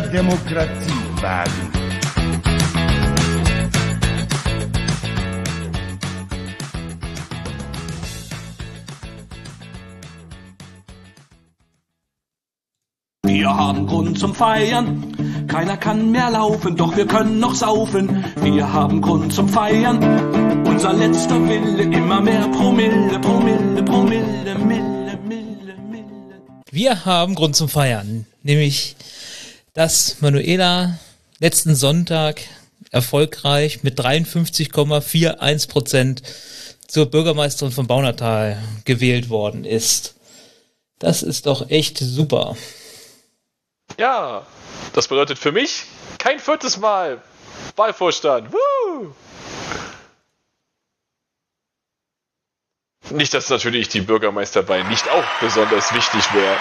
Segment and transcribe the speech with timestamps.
[0.00, 1.72] mehr Demokratie wagen.
[13.22, 15.46] Wir haben Grund zum Feiern.
[15.48, 18.24] Keiner kann mehr laufen, doch wir können noch saufen.
[18.40, 19.98] Wir haben Grund zum Feiern.
[20.66, 26.42] Unser letzter Wille, immer mehr Promille, Promille, Promille, Mille, Mille, Mille.
[26.70, 28.96] Wir haben Grund zum Feiern, nämlich,
[29.78, 30.98] dass Manuela
[31.38, 32.40] letzten Sonntag
[32.90, 36.22] erfolgreich mit 53,41 Prozent
[36.88, 40.16] zur Bürgermeisterin von Baunatal gewählt worden ist.
[40.98, 42.56] Das ist doch echt super.
[43.98, 44.44] Ja,
[44.94, 45.84] das bedeutet für mich
[46.18, 47.22] kein viertes Mal
[47.76, 48.52] Wahlvorstand.
[48.52, 49.14] Woo!
[53.10, 56.56] Nicht, dass natürlich die Bürgermeisterwahl nicht auch besonders wichtig wäre.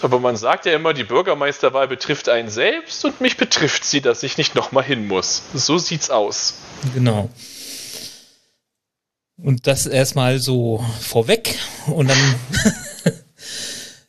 [0.00, 4.22] Aber man sagt ja immer, die Bürgermeisterwahl betrifft einen selbst und mich betrifft sie, dass
[4.22, 5.42] ich nicht nochmal hin muss.
[5.54, 6.54] So sieht's aus.
[6.94, 7.28] Genau.
[9.36, 11.58] Und das erstmal so vorweg.
[11.86, 12.34] Und dann,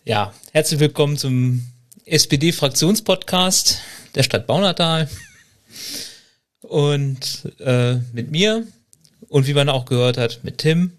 [0.05, 1.65] ja, herzlich willkommen zum
[2.05, 3.81] SPD-Fraktionspodcast
[4.15, 5.09] der Stadt Baunatal.
[6.61, 8.65] Und äh, mit mir
[9.27, 10.93] und wie man auch gehört hat, mit Tim.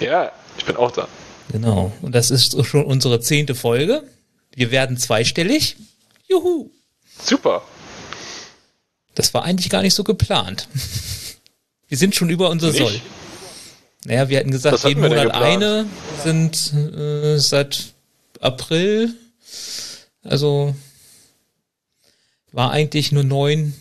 [0.00, 1.08] Ja, ich bin auch da.
[1.52, 1.92] Genau.
[2.02, 4.02] Und das ist schon unsere zehnte Folge.
[4.54, 5.76] Wir werden zweistellig.
[6.28, 6.70] Juhu.
[7.22, 7.62] Super.
[9.14, 10.68] Das war eigentlich gar nicht so geplant.
[11.88, 12.78] Wir sind schon über unser Nicht?
[12.78, 13.00] Soll.
[14.06, 15.86] Naja, wir hatten gesagt, jeden Monat eine
[16.22, 17.92] sind äh, seit
[18.40, 19.14] April.
[20.22, 20.74] Also
[22.52, 23.74] war eigentlich nur neun,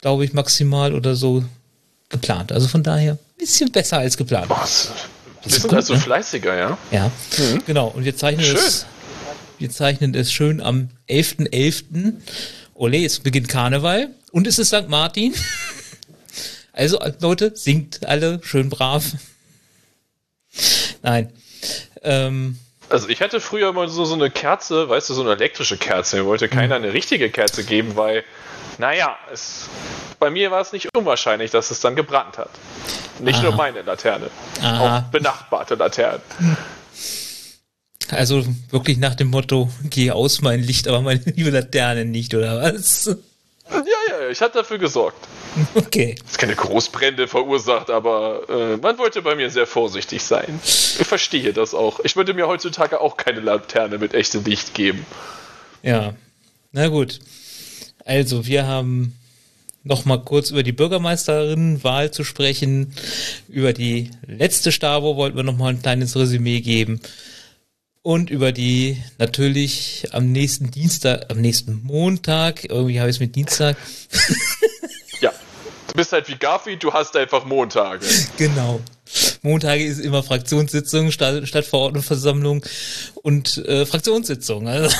[0.00, 1.44] glaube ich, maximal oder so
[2.08, 2.52] geplant.
[2.52, 4.48] Also von daher ein bisschen besser als geplant.
[4.48, 4.92] Was?
[5.44, 6.00] Ist sind gut, also ne?
[6.00, 6.78] fleißiger, ja?
[6.90, 7.10] Ja,
[7.66, 7.88] genau.
[7.88, 8.56] Und wir zeichnen Schön.
[8.56, 8.86] es.
[9.58, 12.14] Wir zeichnen es schön am 11.11.
[12.74, 14.88] Ole, es beginnt Karneval und es ist St.
[14.88, 15.34] Martin.
[16.72, 19.04] Also, Leute, singt alle schön brav.
[21.02, 21.32] Nein.
[22.04, 22.56] Ähm,
[22.88, 26.18] Also ich hatte früher mal so, so eine Kerze, weißt du, so eine elektrische Kerze.
[26.18, 28.22] Mir wollte keiner eine richtige Kerze geben, weil,
[28.78, 29.68] naja, es,
[30.18, 32.50] bei mir war es nicht unwahrscheinlich, dass es dann gebrannt hat.
[33.20, 33.56] Nicht nur Aha.
[33.56, 34.30] meine Laterne,
[34.62, 34.98] Aha.
[34.98, 36.22] auch benachbarte Laternen.
[38.10, 42.62] also wirklich nach dem Motto, geh aus mein Licht, aber meine liebe Laterne nicht, oder
[42.62, 43.06] was?
[43.70, 45.28] Ja, ja, ja, ich hatte dafür gesorgt.
[45.74, 46.14] Okay.
[46.24, 50.58] Es ist keine Großbrände verursacht, aber äh, man wollte bei mir sehr vorsichtig sein.
[50.64, 52.00] Ich verstehe das auch.
[52.00, 55.04] Ich würde mir heutzutage auch keine Laterne mit echtem Licht geben.
[55.82, 56.14] Ja,
[56.72, 57.18] na gut.
[58.04, 59.18] Also, wir haben
[59.84, 62.92] noch mal kurz über die Bürgermeisterinnenwahl zu sprechen.
[63.48, 67.00] Über die letzte Stabo wollten wir noch mal ein kleines Resümee geben.
[68.02, 73.34] Und über die natürlich am nächsten Dienstag, am nächsten Montag, irgendwie habe ich es mit
[73.34, 73.76] Dienstag,
[75.20, 75.32] Ja.
[75.88, 78.06] Du bist halt wie Garfield, du hast einfach Montage.
[78.36, 78.80] Genau.
[79.42, 82.62] Montage ist immer Fraktionssitzung, Stadt, Stadtverordnetenversammlung
[83.22, 84.68] und äh, Fraktionssitzung.
[84.68, 84.94] Also,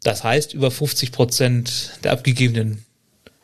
[0.04, 2.86] Das heißt, über 50 Prozent der abgegebenen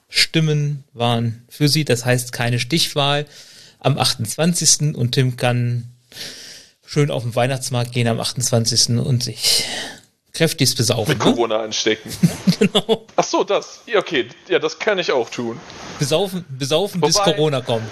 [0.10, 1.86] Stimmen waren für sie.
[1.86, 3.26] Das heißt, keine Stichwahl
[3.80, 4.96] am 28.
[4.96, 5.90] Und Tim kann
[6.86, 8.90] schön auf den Weihnachtsmarkt gehen am 28.
[9.00, 9.66] und sich
[10.38, 11.10] kräftigst besaufen.
[11.16, 11.32] Mit ne?
[11.32, 12.12] Corona anstecken.
[12.60, 13.06] Genau.
[13.16, 13.82] Ach so, das.
[13.88, 14.30] Ja, okay.
[14.48, 15.60] Ja, das kann ich auch tun.
[16.00, 17.84] Besaufen, besaufen bis Wobei- Corona kommt.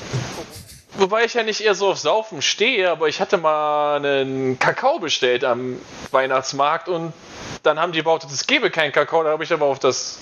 [0.97, 4.99] Wobei ich ja nicht eher so auf Saufen stehe, aber ich hatte mal einen Kakao
[4.99, 5.77] bestellt am
[6.11, 7.11] Weihnachtsmarkt und
[7.63, 9.23] dann haben die behauptet, es gebe keinen Kakao.
[9.23, 10.17] Da habe ich aber auf das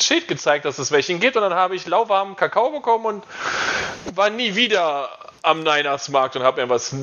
[0.00, 3.24] Schild gezeigt, dass es welchen gibt und dann habe ich lauwarmen Kakao bekommen und
[4.16, 5.08] war nie wieder
[5.42, 6.94] am Weihnachtsmarkt und habe mir was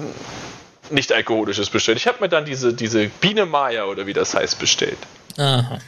[0.91, 1.97] nicht alkoholisches bestellt.
[1.97, 4.97] Ich habe mir dann diese, diese Biene Maya oder wie das heißt bestellt.
[5.37, 5.79] Aha.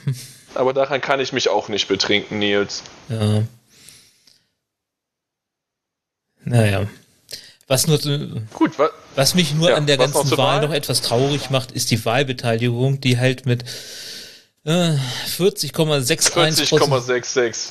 [0.56, 2.84] Aber daran kann ich mich auch nicht betrinken, Nils.
[3.10, 3.44] Ja.
[6.44, 6.88] Naja.
[7.68, 8.00] Was nur
[8.54, 10.62] Gut, wa Was mich nur Ja, an der ganzen Wahl Wahl?
[10.68, 13.64] noch etwas traurig macht, ist die Wahlbeteiligung, die halt mit
[14.66, 14.96] Äh,
[15.38, 17.70] 40,61 40,66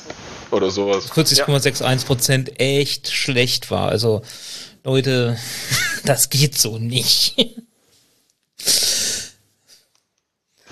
[0.51, 1.11] oder sowas.
[1.11, 3.89] 40,61 Prozent echt schlecht war.
[3.89, 4.23] Also
[4.89, 5.37] Leute,
[6.05, 7.35] das geht so nicht.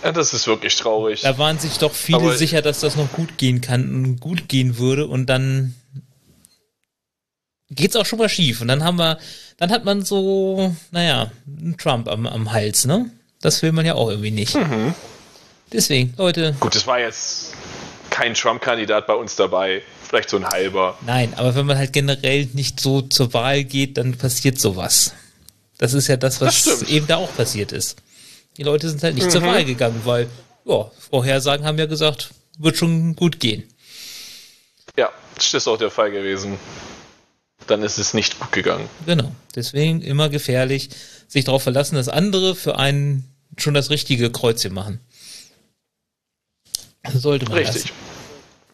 [0.04, 1.22] Ja, das ist wirklich traurig.
[1.22, 4.50] Da waren sich doch viele Aber- sicher, dass das noch gut gehen kann und gut
[4.50, 5.76] gehen würde und dann
[7.70, 8.62] geht's auch schon mal schief.
[8.62, 9.20] Und dann haben wir,
[9.58, 13.12] dann hat man so, naja, einen Trump am, am Hals, ne?
[13.42, 14.56] Das will man ja auch irgendwie nicht.
[14.56, 14.96] Mhm.
[15.72, 17.52] Deswegen, Leute, Gut, es war jetzt
[18.18, 19.84] kein Trump-Kandidat bei uns dabei.
[20.08, 20.98] Vielleicht so ein halber.
[21.06, 25.14] nein, aber wenn man halt generell nicht so zur Wahl geht, dann passiert sowas.
[25.78, 27.98] Das ist ja das, was Das eben da auch passiert ist.
[28.58, 29.46] Die Leute sind halt nicht zur Mhm.
[29.46, 30.28] Wahl gegangen, weil,
[30.66, 33.64] ja, Vorhersagen haben ja gesagt, wird schon gut gehen.
[34.98, 36.58] Ja, das ist auch der Fall gewesen.
[37.68, 38.90] Dann ist es nicht gut gegangen.
[39.06, 39.32] Genau.
[39.56, 40.90] Deswegen immer gefährlich,
[41.28, 43.26] sich darauf verlassen, dass andere für einen
[43.58, 45.00] schon das richtige Kreuzchen machen.
[47.14, 47.94] Sollte man Richtig.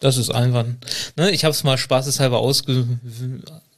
[0.00, 0.64] das ist einfach.
[1.16, 2.86] Ne, ich habe es mal spaßeshalber ausge,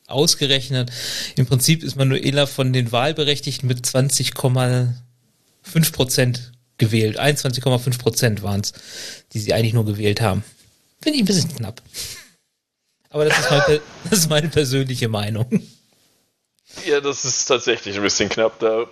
[0.07, 0.91] ausgerechnet.
[1.37, 7.19] Im Prinzip ist Manuela von den Wahlberechtigten mit 20,5 Prozent gewählt.
[7.19, 8.73] 21,5 Prozent waren es,
[9.33, 10.45] die sie eigentlich nur gewählt haben.
[11.03, 11.83] Finde ich ein bisschen knapp.
[13.11, 13.81] Aber das ist, mein,
[14.11, 15.63] das ist meine persönliche Meinung.
[16.87, 18.59] Ja, das ist tatsächlich ein bisschen knapp.
[18.59, 18.87] Da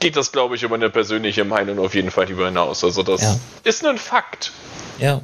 [0.00, 2.82] geht das, glaube ich, über eine persönliche Meinung auf jeden Fall über hinaus.
[2.84, 3.36] Also das Ja.
[3.64, 4.52] ist ein Fakt.
[4.98, 5.20] Ja.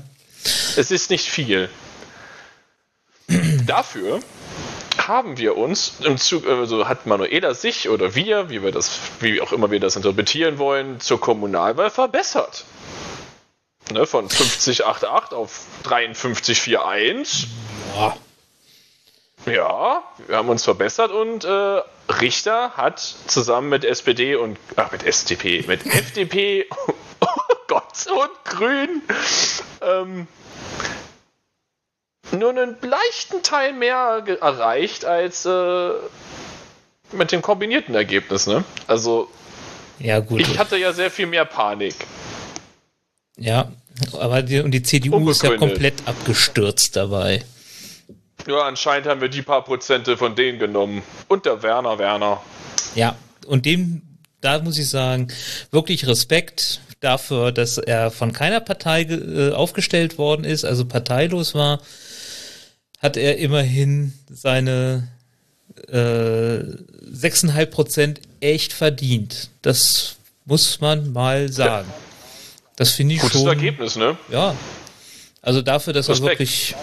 [0.77, 1.69] Es ist nicht viel.
[3.67, 4.21] Dafür
[5.07, 9.41] haben wir uns im Zug, also hat Manuela sich oder wir, wie wir das, wie
[9.41, 12.65] auch immer wir das interpretieren wollen, zur Kommunalwahl verbessert.
[13.91, 17.47] Ne, von 50,88 auf 53,41.
[17.95, 18.17] Boah.
[19.47, 21.81] Ja, wir haben uns verbessert und äh,
[22.21, 26.67] Richter hat zusammen mit SPD und ach, mit SDP, mit FDP,
[27.21, 27.29] oh
[27.69, 29.03] Gott und Grün
[29.81, 30.27] ähm,
[32.33, 35.91] nur einen leichten Teil mehr erreicht als äh,
[37.13, 38.47] mit dem kombinierten Ergebnis.
[38.47, 38.65] Ne?
[38.87, 39.31] Also
[39.99, 40.41] Ja, gut.
[40.41, 41.95] ich hatte ja sehr viel mehr Panik.
[43.39, 43.71] ja,
[44.13, 47.45] aber die, und die CDU ist ja komplett abgestürzt dabei.
[48.47, 51.03] Ja, anscheinend haben wir die paar Prozente von denen genommen.
[51.29, 52.41] Und der Werner Werner.
[52.95, 54.03] Ja, und dem,
[54.41, 55.29] da muss ich sagen,
[55.71, 61.81] wirklich Respekt dafür, dass er von keiner Partei äh, aufgestellt worden ist, also parteilos war,
[63.01, 65.09] hat er immerhin seine
[65.89, 69.51] äh, 6,5 Prozent echt verdient.
[69.63, 71.89] Das muss man mal sagen.
[72.77, 73.49] Das finde ich Gutes schon.
[73.49, 74.17] Ergebnis, ne?
[74.31, 74.55] Ja.
[75.43, 76.41] Also dafür, dass er Respekt.
[76.41, 76.75] wirklich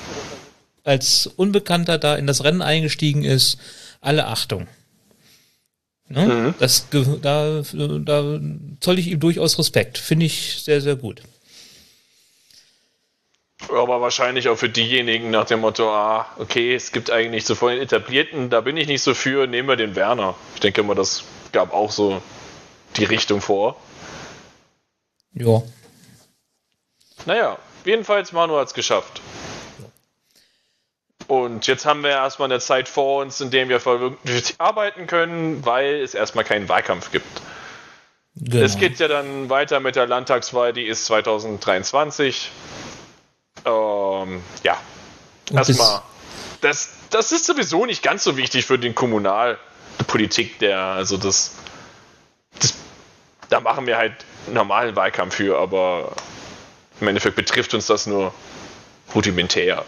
[0.86, 3.58] als Unbekannter da in das Rennen eingestiegen ist,
[4.00, 4.68] alle Achtung.
[6.08, 6.26] Ne?
[6.26, 6.54] Mhm.
[6.60, 6.88] Das,
[7.22, 8.40] da, da
[8.80, 9.98] zoll ich ihm durchaus Respekt.
[9.98, 11.22] Finde ich sehr, sehr gut.
[13.70, 17.72] Aber wahrscheinlich auch für diejenigen nach dem Motto, ah, okay, es gibt eigentlich so von
[17.72, 20.36] den Etablierten, da bin ich nicht so für, nehmen wir den Werner.
[20.54, 22.22] Ich denke mal, das gab auch so
[22.98, 23.82] die Richtung vor.
[25.34, 25.64] Ja.
[27.26, 29.22] Naja, jedenfalls Manu hat es geschafft.
[31.28, 35.66] Und jetzt haben wir erstmal eine Zeit vor uns, in der wir vernünftig arbeiten können,
[35.66, 37.42] weil es erstmal keinen Wahlkampf gibt.
[38.36, 38.64] Genau.
[38.64, 42.52] Es geht ja dann weiter mit der Landtagswahl, die ist 2023.
[43.66, 44.78] Ähm, ja,
[45.52, 46.02] erstmal.
[46.62, 51.54] Das, das ist sowieso nicht ganz so wichtig für den Kommunalpolitik, der, also das,
[52.60, 52.74] das.
[53.50, 54.14] Da machen wir halt
[54.52, 56.14] normalen Wahlkampf für, aber
[57.00, 58.34] im Endeffekt betrifft uns das nur
[59.14, 59.86] rudimentär.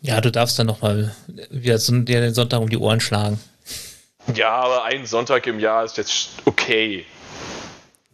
[0.00, 1.14] Ja, du darfst dann nochmal
[1.50, 3.40] wieder so, dir den Sonntag um die Ohren schlagen.
[4.34, 7.04] Ja, aber ein Sonntag im Jahr ist jetzt okay.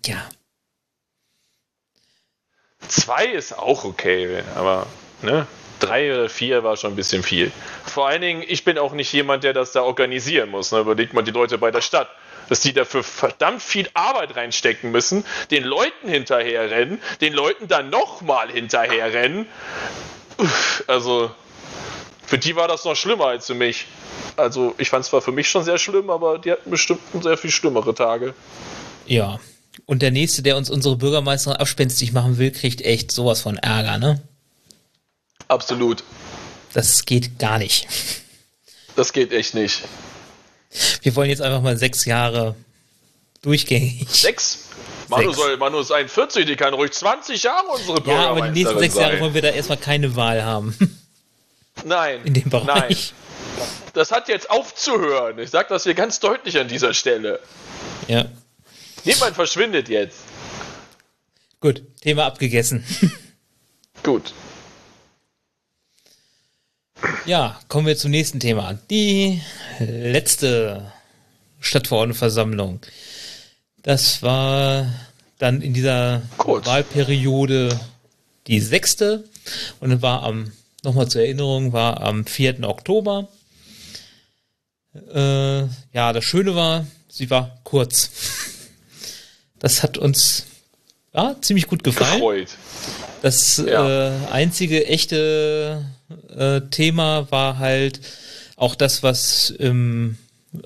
[0.07, 0.29] Ja.
[2.89, 4.87] Zwei ist auch okay, aber
[5.23, 5.47] ne?
[5.81, 7.51] Drei oder vier war schon ein bisschen viel.
[7.85, 10.73] Vor allen Dingen, ich bin auch nicht jemand, der das da organisieren muss.
[10.73, 10.79] Ne?
[10.79, 12.09] Überlegt mal die Leute bei der Stadt,
[12.49, 18.51] dass die dafür verdammt viel Arbeit reinstecken müssen, den Leuten hinterherrennen, den Leuten dann nochmal
[18.51, 19.47] hinterherrennen.
[20.39, 21.33] Uff, Also,
[22.35, 23.87] für die war das noch schlimmer als für mich.
[24.37, 27.37] Also, ich fand es zwar für mich schon sehr schlimm, aber die hatten bestimmt sehr
[27.37, 28.35] viel schlimmere Tage.
[29.07, 29.39] Ja.
[29.87, 33.99] Und der nächste, der uns unsere Bürgermeisterin abspenstig machen will, kriegt echt sowas von Ärger,
[33.99, 34.21] ne?
[35.47, 36.03] Absolut.
[36.73, 37.87] Das geht gar nicht.
[38.97, 39.83] Das geht echt nicht.
[41.03, 42.57] Wir wollen jetzt einfach mal sechs Jahre
[43.43, 44.09] durchgängig.
[44.09, 44.59] Sechs?
[45.07, 45.37] Manu, Sechs.
[45.37, 48.79] soll, Manu ist 41, die kann ruhig 20 Jahre unsere Ja, Bürgermeisterin aber die nächsten
[48.81, 50.77] sechs Jahre wollen wir da erstmal keine Wahl haben.
[51.85, 52.21] Nein.
[52.25, 52.67] In dem Nein.
[52.67, 53.13] Bereich.
[53.93, 55.39] Das hat jetzt aufzuhören.
[55.39, 57.41] Ich sage das hier ganz deutlich an dieser Stelle.
[58.09, 58.27] Ja.
[59.05, 60.19] Niemand verschwindet jetzt.
[61.61, 62.85] Gut, Thema abgegessen.
[64.03, 64.33] Gut.
[67.27, 68.79] Ja, kommen wir zum nächsten Thema.
[68.91, 69.41] Die
[69.79, 70.93] letzte
[71.61, 72.81] Stadtverordnetenversammlung.
[73.83, 74.93] Das war
[75.39, 76.67] dann in dieser Kurz.
[76.67, 77.79] Wahlperiode
[78.47, 79.25] die sechste
[79.81, 80.53] und war am,
[80.85, 82.63] nochmal zur Erinnerung, war am 4.
[82.69, 83.29] Oktober.
[85.13, 85.61] Äh,
[85.93, 88.11] ja, das Schöne war, sie war kurz.
[89.61, 90.45] Das hat uns
[91.15, 92.17] ja, ziemlich gut gefallen.
[92.21, 92.49] Gefreut.
[93.23, 94.09] Das Ja.
[94.09, 95.87] äh, einzige echte
[96.37, 97.99] äh, Thema war halt
[98.57, 100.19] auch das, was im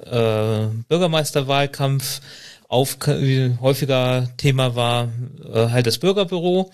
[0.04, 2.20] äh, Bürgermeisterwahlkampf
[2.66, 5.12] auf, häufiger Thema war,
[5.48, 6.72] äh, halt das Bürgerbüro,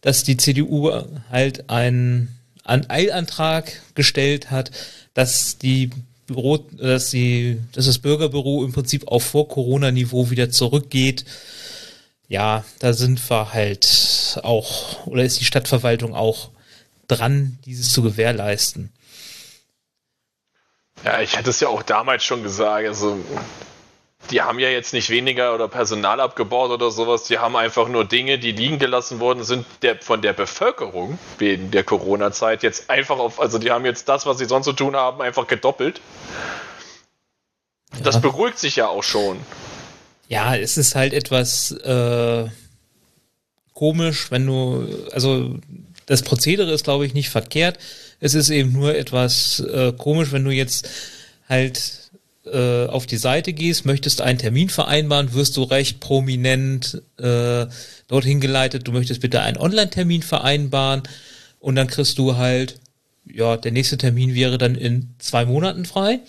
[0.00, 0.90] dass die CDU
[1.30, 1.68] halt
[2.68, 4.70] einen An Eilantrag gestellt hat,
[5.14, 5.90] dass die
[6.26, 11.24] Büro, dass die, dass das Bürgerbüro im Prinzip auf Vor-Corona-Niveau wieder zurückgeht.
[12.28, 16.50] Ja, da sind wir halt auch, oder ist die Stadtverwaltung auch
[17.08, 18.92] dran, dieses zu gewährleisten.
[21.04, 22.86] Ja, ich hatte es ja auch damals schon gesagt.
[22.86, 23.18] Also,
[24.30, 27.24] die haben ja jetzt nicht weniger oder Personal abgebaut oder sowas.
[27.24, 31.70] Die haben einfach nur Dinge, die liegen gelassen worden sind, der, von der Bevölkerung wegen
[31.70, 33.40] der Corona-Zeit jetzt einfach auf.
[33.40, 36.00] Also, die haben jetzt das, was sie sonst zu tun haben, einfach gedoppelt.
[38.02, 39.38] Das beruhigt sich ja auch schon.
[40.28, 42.48] Ja, es ist halt etwas äh,
[43.72, 45.56] komisch, wenn du, also
[46.06, 47.78] das Prozedere ist, glaube ich, nicht verkehrt.
[48.20, 50.88] Es ist eben nur etwas äh, komisch, wenn du jetzt
[51.48, 51.97] halt
[52.52, 57.66] äh, auf die Seite gehst, möchtest einen Termin vereinbaren, wirst du recht prominent äh,
[58.08, 61.02] dorthin geleitet, du möchtest bitte einen Online-Termin vereinbaren
[61.60, 62.80] und dann kriegst du halt,
[63.24, 66.20] ja, der nächste Termin wäre dann in zwei Monaten frei.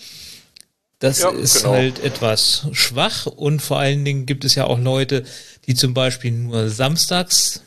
[1.00, 1.74] Das Ja, ist genau.
[1.76, 5.24] halt etwas schwach und vor allen Dingen gibt es ja auch Leute,
[5.66, 7.62] die zum Beispiel nur samstags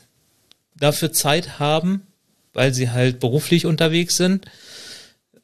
[0.76, 2.02] dafür Zeit haben,
[2.52, 4.46] weil sie halt beruflich unterwegs sind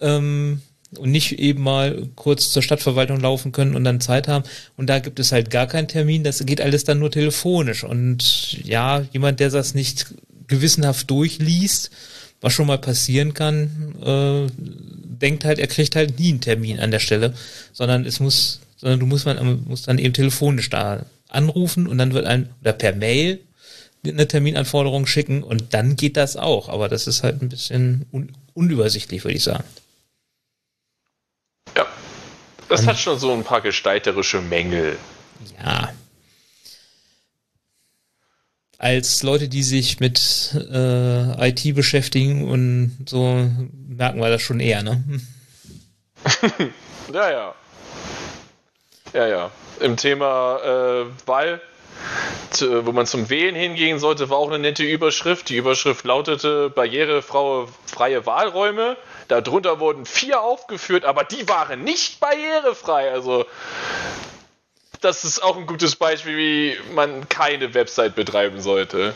[0.00, 0.60] ähm,
[0.96, 4.44] und nicht eben mal kurz zur Stadtverwaltung laufen können und dann Zeit haben.
[4.76, 7.84] Und da gibt es halt gar keinen Termin, das geht alles dann nur telefonisch.
[7.84, 10.06] Und ja, jemand, der das nicht
[10.46, 11.90] gewissenhaft durchliest,
[12.40, 14.46] was schon mal passieren kann, äh,
[15.20, 17.34] denkt halt, er kriegt halt nie einen Termin an der Stelle,
[17.72, 22.14] sondern es muss, sondern du musst man muss dann eben telefonisch da anrufen und dann
[22.14, 23.40] wird ein oder per Mail
[24.06, 26.68] eine Terminanforderung schicken und dann geht das auch.
[26.68, 29.64] Aber das ist halt ein bisschen un unübersichtlich, würde ich sagen.
[32.68, 34.98] Das hat schon so ein paar gestalterische Mängel.
[35.58, 35.90] Ja.
[38.78, 43.50] Als Leute, die sich mit äh, IT beschäftigen und so,
[43.88, 45.02] merken wir das schon eher, ne?
[47.12, 47.54] Ja, ja.
[49.14, 49.50] Ja, ja.
[49.80, 51.60] Im Thema äh, Wahl,
[52.50, 55.48] zu, wo man zum Wählen hingehen sollte, war auch eine nette Überschrift.
[55.48, 58.96] Die Überschrift lautete barrierefreie Wahlräume.
[59.28, 63.10] Darunter wurden vier aufgeführt, aber die waren nicht barrierefrei.
[63.10, 63.44] Also
[65.00, 69.14] das ist auch ein gutes Beispiel, wie man keine Website betreiben sollte.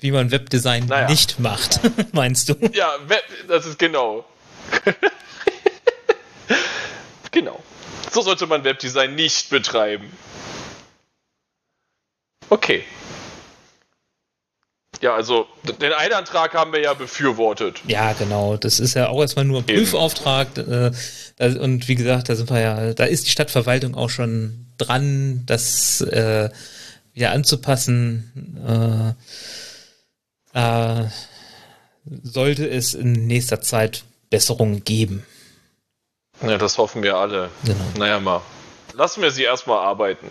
[0.00, 1.08] Wie man Webdesign Naja.
[1.08, 1.80] nicht macht,
[2.12, 2.54] meinst du?
[2.72, 4.24] Ja, Web, das ist genau.
[7.30, 7.62] genau.
[8.10, 10.10] So sollte man Webdesign nicht betreiben.
[12.48, 12.84] Okay.
[15.00, 17.80] Ja, also den Eilantrag haben wir ja befürwortet.
[17.86, 18.56] Ja, genau.
[18.56, 19.66] Das ist ja auch erstmal nur ein.
[19.66, 20.58] Prüfauftrag.
[20.58, 20.92] Äh,
[21.58, 26.02] und wie gesagt, da sind wir ja, da ist die Stadtverwaltung auch schon dran, das
[26.02, 26.50] äh,
[27.14, 29.16] wieder anzupassen.
[30.52, 31.04] Äh,
[32.22, 35.24] sollte es in nächster Zeit Besserungen geben.
[36.42, 37.50] Ja, das hoffen wir alle.
[37.64, 37.84] Genau.
[37.98, 38.42] Naja, mal.
[38.94, 40.26] Lassen wir sie erstmal arbeiten.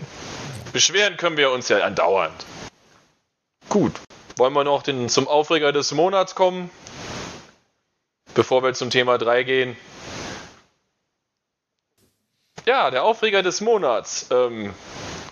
[0.74, 2.46] Beschweren können wir uns ja andauernd.
[3.70, 3.94] Gut.
[4.39, 6.72] Wollen wir noch den, zum Aufreger des Monats kommen?
[8.36, 9.77] Bevor wir zum Thema 3 gehen.
[12.65, 14.27] Ja, der Aufreger des Monats.
[14.31, 14.74] Ähm,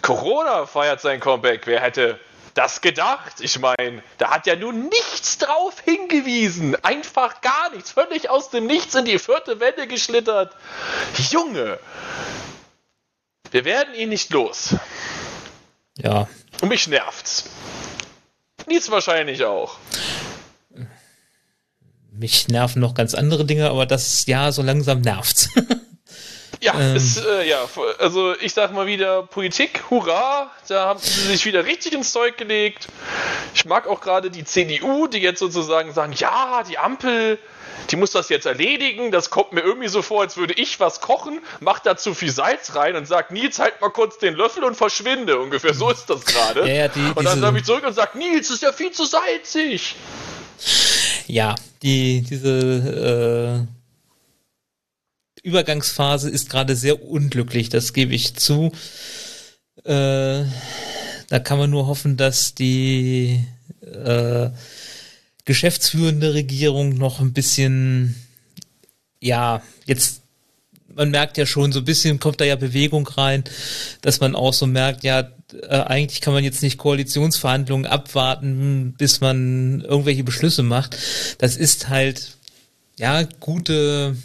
[0.02, 1.68] Corona feiert sein Comeback.
[1.68, 2.20] Wer hätte
[2.54, 3.40] das gedacht?
[3.40, 6.76] Ich meine, da hat ja nun nichts drauf hingewiesen.
[6.84, 7.92] Einfach gar nichts.
[7.92, 10.54] Völlig aus dem Nichts in die vierte Welle geschlittert.
[11.30, 11.80] Junge!
[13.52, 14.76] Wir werden ihn nicht los.
[15.96, 16.28] Ja,
[16.60, 17.50] Und mich nervt's.
[18.68, 19.78] Nils wahrscheinlich auch.
[22.12, 25.50] mich nerven noch ganz andere Dinge, aber das ja so langsam nervt's.
[26.60, 26.96] Ja, Ähm.
[26.96, 27.60] es, äh, ja,
[28.00, 32.38] also ich sag mal wieder Politik, hurra, da haben sie sich wieder richtig ins Zeug
[32.38, 32.88] gelegt.
[33.54, 37.38] Ich mag auch gerade die CDU, die jetzt sozusagen sagen, ja, die Ampel,
[37.90, 39.12] die muss das jetzt erledigen.
[39.12, 42.32] Das kommt mir irgendwie so vor, als würde ich was kochen, mach da zu viel
[42.32, 45.40] Salz rein und sag, Nils, halt mal kurz den Löffel und verschwinde.
[45.40, 46.68] Ungefähr so ist das gerade.
[46.68, 49.96] Ja, ja, und dann komme ich zurück und sag, Nils, ist ja viel zu salzig.
[51.28, 53.68] Ja, die, diese
[55.44, 58.72] äh, Übergangsphase ist gerade sehr unglücklich, das gebe ich zu.
[59.84, 60.44] Äh,
[61.30, 63.46] da kann man nur hoffen, dass die
[63.82, 64.50] äh,
[65.48, 68.16] geschäftsführende Regierung noch ein bisschen,
[69.22, 70.22] ja, jetzt,
[70.94, 73.46] man merkt ja schon, so ein bisschen kommt da ja Bewegung rein,
[74.02, 79.22] dass man auch so merkt, ja, äh, eigentlich kann man jetzt nicht Koalitionsverhandlungen abwarten, bis
[79.22, 80.98] man irgendwelche Beschlüsse macht.
[81.38, 82.36] Das ist halt,
[83.00, 84.18] ja, gute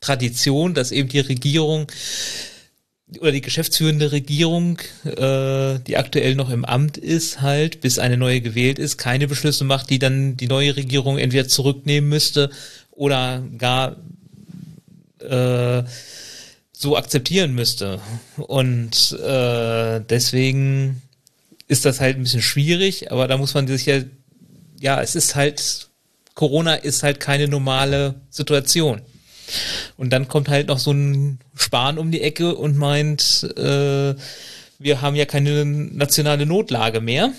[0.00, 1.86] Tradition, dass eben die Regierung
[3.20, 8.40] oder die geschäftsführende Regierung, äh, die aktuell noch im Amt ist, halt, bis eine neue
[8.40, 12.50] gewählt ist, keine Beschlüsse macht, die dann die neue Regierung entweder zurücknehmen müsste
[12.90, 13.96] oder gar
[15.20, 15.82] äh,
[16.72, 18.00] so akzeptieren müsste.
[18.36, 21.02] Und äh, deswegen
[21.68, 24.02] ist das halt ein bisschen schwierig, aber da muss man sich ja,
[24.80, 25.88] ja, es ist halt,
[26.34, 29.00] Corona ist halt keine normale Situation.
[29.96, 34.14] Und dann kommt halt noch so ein Spahn um die Ecke und meint, äh,
[34.78, 37.32] wir haben ja keine nationale Notlage mehr.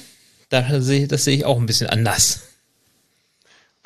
[0.50, 2.42] Da sehe, das sehe ich auch ein bisschen anders.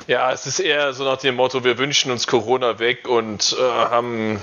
[0.06, 3.62] Ja, es ist eher so nach dem Motto, wir wünschen uns Corona weg und äh,
[3.62, 4.40] haben.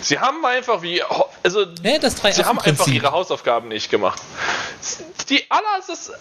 [0.00, 1.02] Sie haben einfach wie.
[1.44, 4.18] Also, drei sie haben einfach ihre Hausaufgaben nicht gemacht.
[5.28, 5.62] Die aller,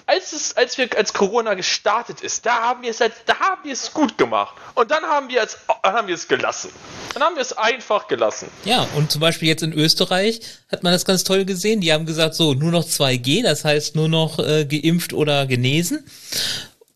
[0.05, 3.63] als, es, als wir als Corona gestartet ist, da haben wir es halt, da haben
[3.63, 4.53] wir es gut gemacht.
[4.75, 6.71] Und dann haben wir es, dann haben wir es gelassen.
[7.13, 8.49] Dann haben wir es einfach gelassen.
[8.65, 11.79] Ja, und zum Beispiel jetzt in Österreich hat man das ganz toll gesehen.
[11.79, 16.05] Die haben gesagt, so, nur noch 2G, das heißt nur noch äh, geimpft oder genesen.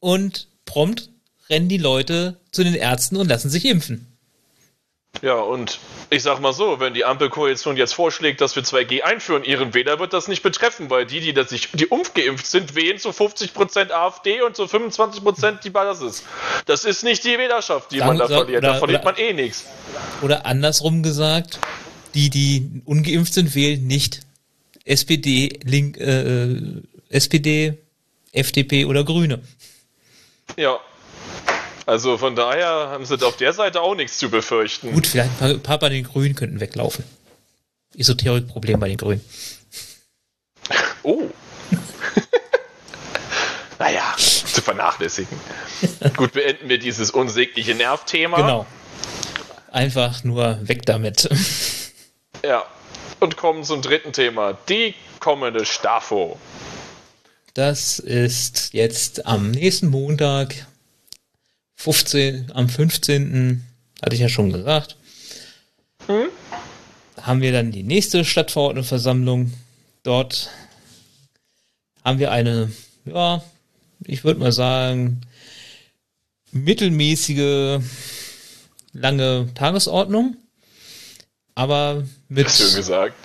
[0.02, 1.10] Und prompt
[1.50, 4.17] rennen die Leute zu den Ärzten und lassen sich impfen.
[5.22, 9.44] Ja, und ich sag mal so, wenn die Ampelkoalition jetzt vorschlägt, dass wir 2G einführen,
[9.44, 13.00] ihren Wähler wird das nicht betreffen, weil die, die, das sich, die umgeimpft sind, wählen
[13.00, 16.24] zu 50% AfD und zu 25% die Basis.
[16.66, 18.64] Das ist nicht die Wählerschaft, die Sagen- man da verliert.
[18.64, 19.66] Da oder- verliert oder- man eh nichts.
[20.22, 21.60] Oder andersrum gesagt,
[22.14, 24.22] die, die ungeimpft sind, wählen nicht
[24.86, 26.56] SPD, Link, äh,
[27.10, 27.78] SPD,
[28.32, 29.42] FDP oder Grüne.
[30.56, 30.80] Ja.
[31.88, 34.92] Also von daher haben sie auf der Seite auch nichts zu befürchten.
[34.92, 37.06] Gut, vielleicht ein paar, ein paar bei den Grünen könnten weglaufen.
[37.98, 39.22] Esoterikproblem bei den Grünen.
[41.04, 41.30] Oh.
[43.80, 45.40] naja, zu vernachlässigen.
[46.18, 48.36] Gut, beenden wir dieses unsägliche Nervthema.
[48.36, 48.66] Genau.
[49.72, 51.30] Einfach nur weg damit.
[52.44, 52.66] Ja.
[53.22, 54.58] Und kommen zum dritten Thema.
[54.68, 56.38] Die kommende Stafo.
[57.54, 60.54] Das ist jetzt am nächsten Montag,
[61.78, 63.64] 15, am 15.
[64.02, 64.98] hatte ich ja schon gesagt.
[66.08, 69.54] Da haben wir dann die nächste Stadtverordnetenversammlung.
[70.04, 70.50] Dort
[72.04, 72.72] haben wir eine,
[73.06, 73.44] ja,
[74.04, 75.22] ich würde mal sagen,
[76.52, 77.80] mittelmäßige
[78.94, 80.36] lange Tagesordnung.
[81.54, 83.16] Aber mit Schön gesagt.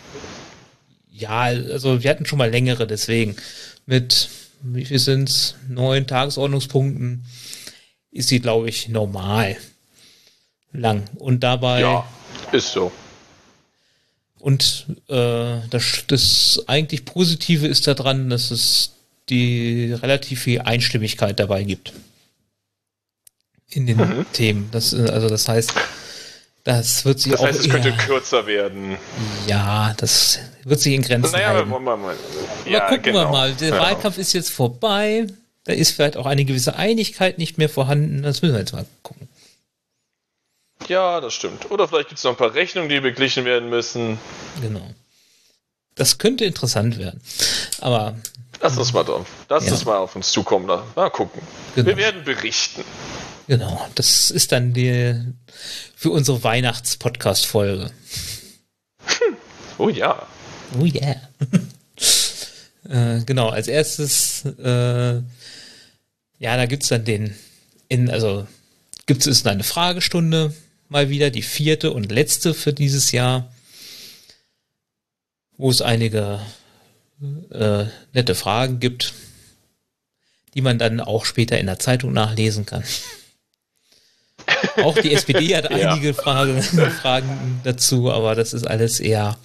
[1.11, 3.37] ja, also wir hatten schon mal längere, deswegen
[3.87, 4.29] mit,
[4.63, 5.55] wie viel sind's?
[5.69, 7.25] Neun Tagesordnungspunkten
[8.13, 9.57] ist sie, glaube ich, normal
[10.73, 11.05] lang.
[11.17, 12.07] Und dabei, Ja,
[12.53, 12.93] ist so.
[14.39, 18.93] und äh, das, das eigentlich Positive ist daran, dass es
[19.29, 21.93] die relativ viel Einstimmigkeit dabei gibt.
[23.71, 24.27] In den Mhm.
[24.33, 24.69] Themen.
[24.73, 25.73] Das, also das heißt,
[26.65, 28.97] das wird sich Das auch heißt, es könnte kürzer werden.
[29.47, 31.71] ja, das wird sich in Grenzen Naja, halten.
[31.71, 31.97] wir mal.
[32.67, 33.53] Aber gucken wir mal.
[33.55, 33.81] Der Ja.
[33.81, 35.27] Wahlkampf ist jetzt vorbei.
[35.65, 38.23] Da ist vielleicht auch eine gewisse Einigkeit nicht mehr vorhanden.
[38.23, 39.29] Das müssen wir jetzt mal gucken.
[40.89, 41.71] Ja, das stimmt.
[41.71, 44.19] Oder vielleicht gibt es noch ein paar Rechnungen, die beglichen werden müssen.
[44.61, 44.91] Genau.
[45.95, 47.21] Das könnte interessant werden.
[47.81, 48.17] Aber
[48.61, 49.27] Lass uns mal drauf.
[49.49, 49.73] Lass Ja.
[49.73, 50.67] uns mal auf uns zukommen.
[50.67, 50.85] da.
[50.97, 51.43] Mal gucken.
[51.75, 51.87] Genau.
[51.89, 52.85] Wir werden berichten.
[53.47, 55.15] genau, das ist dann die
[55.95, 57.91] für unsere Weihnachts-Podcast-Folge.
[59.79, 60.27] Oh ja.
[60.81, 61.17] Oh yeah.
[62.89, 65.21] äh, genau, als erstes, äh,
[66.43, 67.37] ja, da gibt's dann den,
[67.87, 68.49] in, also
[69.07, 70.53] gibt es eine Fragestunde
[70.89, 73.53] mal wieder, die vierte und letzte für dieses Jahr,
[75.57, 76.41] wo es einige
[77.53, 79.15] äh, nette Fragen gibt,
[80.55, 82.83] die man dann auch später in der Zeitung nachlesen kann.
[84.79, 85.93] Auch die SPD hat Ja.
[85.93, 86.61] einige Fragen,
[87.01, 89.39] Fragen dazu, aber das ist alles eher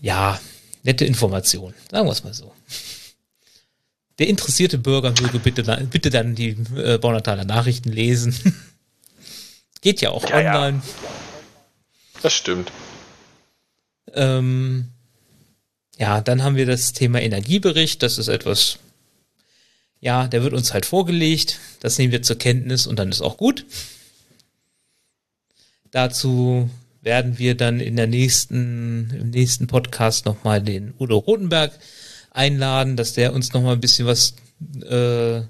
[0.00, 0.40] ja,
[0.84, 1.74] nette Information.
[1.90, 2.50] Sagen wir es mal so.
[4.22, 8.32] Der interessierte Bürger möge bitte, dann- bitte dann die äh, Baunautaler Nachrichten lesen.
[9.80, 10.54] Geht ja auch Ja, ja.
[10.58, 10.80] online.
[12.22, 12.70] Das stimmt.
[14.14, 14.90] Ähm,
[15.98, 18.00] ja, dann haben wir das Thema Energiebericht.
[18.04, 18.78] Das ist etwas,
[20.00, 21.58] ja, der wird uns halt vorgelegt.
[21.80, 23.66] Das nehmen wir zur Kenntnis und dann ist auch gut.
[25.90, 31.72] Dazu werden wir dann in der nächsten, im nächsten Podcast nochmal den Udo Rotenberg
[32.32, 34.34] einladen, dass der uns nochmal ein bisschen was
[34.88, 35.42] äh,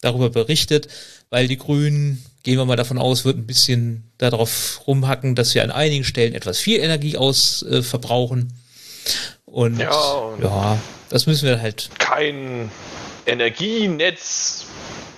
[0.00, 0.88] darüber berichtet,
[1.30, 5.62] weil die Grünen, gehen wir mal davon aus, wird ein bisschen darauf rumhacken, dass wir
[5.62, 8.52] an einigen Stellen etwas viel Energie aus äh, verbrauchen.
[9.44, 10.78] Und Ja, und- ja,
[11.10, 12.70] das müssen wir halt, Kein
[13.26, 14.64] Energienetz,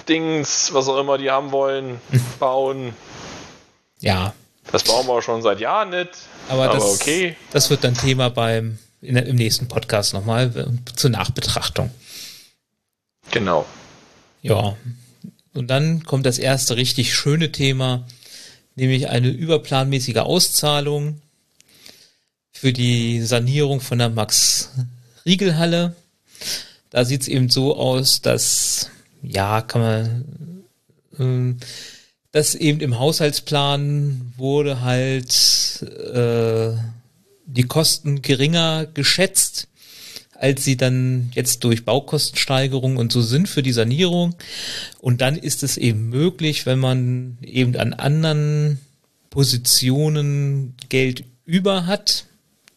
[0.09, 2.01] Dings, was auch immer die haben wollen,
[2.41, 2.95] bauen.
[4.01, 4.35] ja,
[4.73, 6.11] Das bauen wir schon seit Jahren nicht.
[6.49, 7.37] aber, Aber das, okay.
[7.53, 11.91] das wird dann Thema beim der, im nächsten Podcast nochmal äh, zur Nachbetrachtung.
[13.31, 13.67] Genau.
[14.43, 14.77] Ja,
[15.55, 18.07] und dann kommt das erste richtig schöne Thema,
[18.75, 21.21] nämlich eine überplanmäßige Auszahlung
[22.53, 25.95] für die Sanierung von der Max-Riegel-Halle.
[26.91, 28.91] Da sieht es eben so aus, dass,
[29.23, 30.65] ja, kann man,
[31.19, 31.57] ähm,
[32.31, 36.77] dass eben im Haushaltsplan wurde halt äh,
[37.44, 39.68] die Kosten geringer geschätzt
[40.42, 44.35] als sie dann jetzt durch Baukostensteigerung und so sind für die Sanierung.
[44.98, 48.81] Und dann ist es eben möglich, wenn man eben an anderen
[49.31, 52.24] Positionen Geld über hat,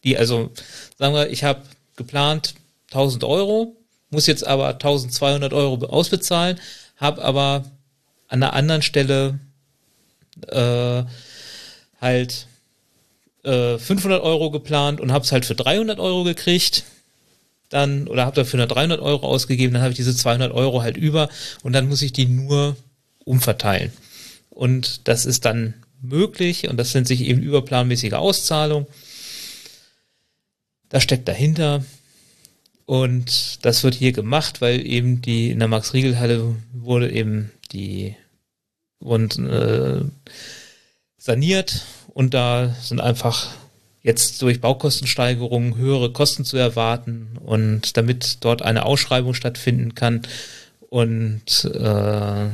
[0.04, 0.52] die also,
[1.00, 1.64] sagen wir, ich habe
[1.96, 2.54] geplant
[2.92, 3.76] 1000 Euro,
[4.12, 6.60] muss jetzt aber 1200 Euro ausbezahlen,
[6.98, 7.64] habe aber
[8.28, 9.40] an einer anderen Stelle
[10.50, 11.04] äh,
[12.00, 12.48] halt
[13.46, 16.84] äh, 500 Euro geplant und habe es halt für 300 Euro gekriegt
[17.70, 20.98] dann oder habe dafür nur 300 Euro ausgegeben, dann habe ich diese 200 Euro halt
[20.98, 21.30] über
[21.64, 22.76] und dann muss ich die nur
[23.24, 23.92] umverteilen.
[24.50, 28.88] Und das ist dann möglich und das nennt sich eben überplanmäßige Auszahlung.
[30.90, 31.84] Das steckt dahinter
[32.86, 38.16] und das wird hier gemacht, weil eben die in der Max-Riegel-Halle wurde eben die
[39.00, 40.02] und äh,
[41.18, 41.82] saniert
[42.16, 43.50] und da sind einfach
[44.02, 50.22] jetzt durch Baukostensteigerungen höhere Kosten zu erwarten und damit dort eine Ausschreibung stattfinden kann
[50.90, 52.48] und äh,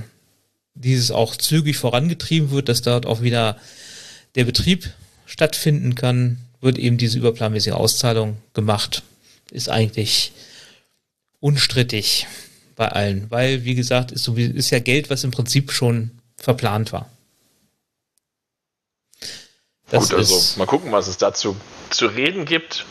[0.74, 3.56] dieses auch zügig vorangetrieben wird, dass dort auch wieder
[4.34, 4.89] der Betrieb
[5.28, 9.04] stattfinden kann, wird eben diese überplanmäßige Auszahlung gemacht.
[9.52, 10.32] Ist eigentlich
[11.39, 12.26] unstrittig
[12.76, 17.12] bei allen, weil, wie gesagt, ist, ist ja Geld, was im Prinzip schon verplant war.
[19.92, 21.56] Das Gut, also mal gucken, was es dazu
[21.90, 22.86] zu reden gibt.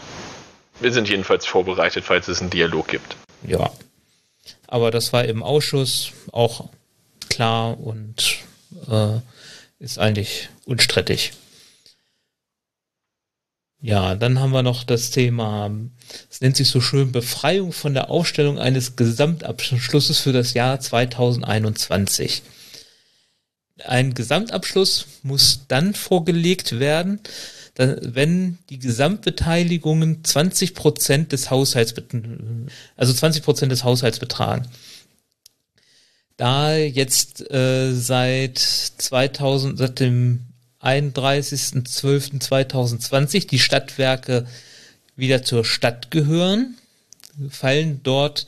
[0.81, 3.17] Wir sind jedenfalls vorbereitet, falls es einen Dialog gibt.
[3.47, 3.73] Ja.
[4.67, 6.69] Aber das war im Ausschuss auch
[7.31, 8.37] klar und
[8.89, 9.19] äh,
[9.79, 11.33] ist eigentlich unstrittig.
[13.81, 15.71] Ja, dann haben wir noch das Thema,
[16.31, 22.43] es nennt sich so schön Befreiung von der Aufstellung eines Gesamtabschlusses für das Jahr 2021.
[23.87, 27.21] Ein Gesamtabschluss muss dann vorgelegt werden,
[27.77, 31.95] wenn die Gesamtbeteiligungen 20 Prozent des Haushalts,
[32.97, 34.67] also 20 Prozent des Haushalts betragen.
[36.37, 40.41] Da jetzt äh, seit 2000, seit dem
[40.83, 44.47] 31.12.2020 die Stadtwerke
[45.17, 46.77] wieder zur Stadt gehören,
[47.51, 48.47] fallen dort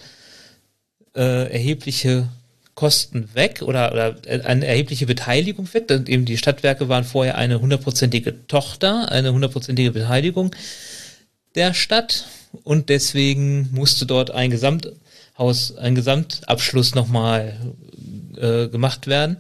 [1.15, 2.29] äh, erhebliche
[2.75, 5.89] Kosten weg oder, oder eine erhebliche Beteiligung weg.
[5.89, 10.55] Denn eben die Stadtwerke waren vorher eine hundertprozentige Tochter, eine hundertprozentige Beteiligung
[11.55, 12.27] der Stadt
[12.65, 17.57] und deswegen musste dort ein Gesamthaus, ein Gesamtabschluss nochmal
[18.37, 19.37] äh, gemacht werden.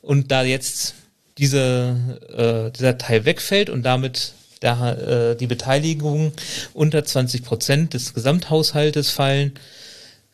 [0.00, 0.94] Und da jetzt
[1.38, 1.96] diese,
[2.36, 6.32] äh, dieser Teil wegfällt und damit der, äh, die Beteiligung
[6.74, 9.52] unter 20 Prozent des Gesamthaushaltes fallen,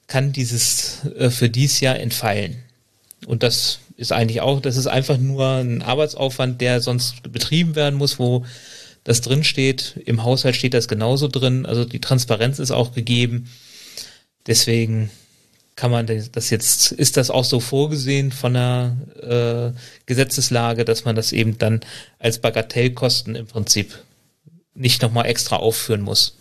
[0.08, 2.56] kann dieses äh, für dies Jahr entfallen.
[3.26, 7.96] Und das ist eigentlich auch, das ist einfach nur ein Arbeitsaufwand, der sonst betrieben werden
[7.96, 8.44] muss, wo
[9.04, 10.00] das drin steht.
[10.04, 11.66] Im Haushalt steht das genauso drin.
[11.66, 13.48] Also die Transparenz ist auch gegeben.
[14.46, 15.10] Deswegen
[15.76, 18.96] kann man das jetzt, ist das auch so vorgesehen von der
[19.74, 21.80] äh, Gesetzeslage, dass man das eben dann
[22.18, 23.98] als Bagatellkosten im Prinzip
[24.74, 26.37] nicht nochmal extra aufführen muss.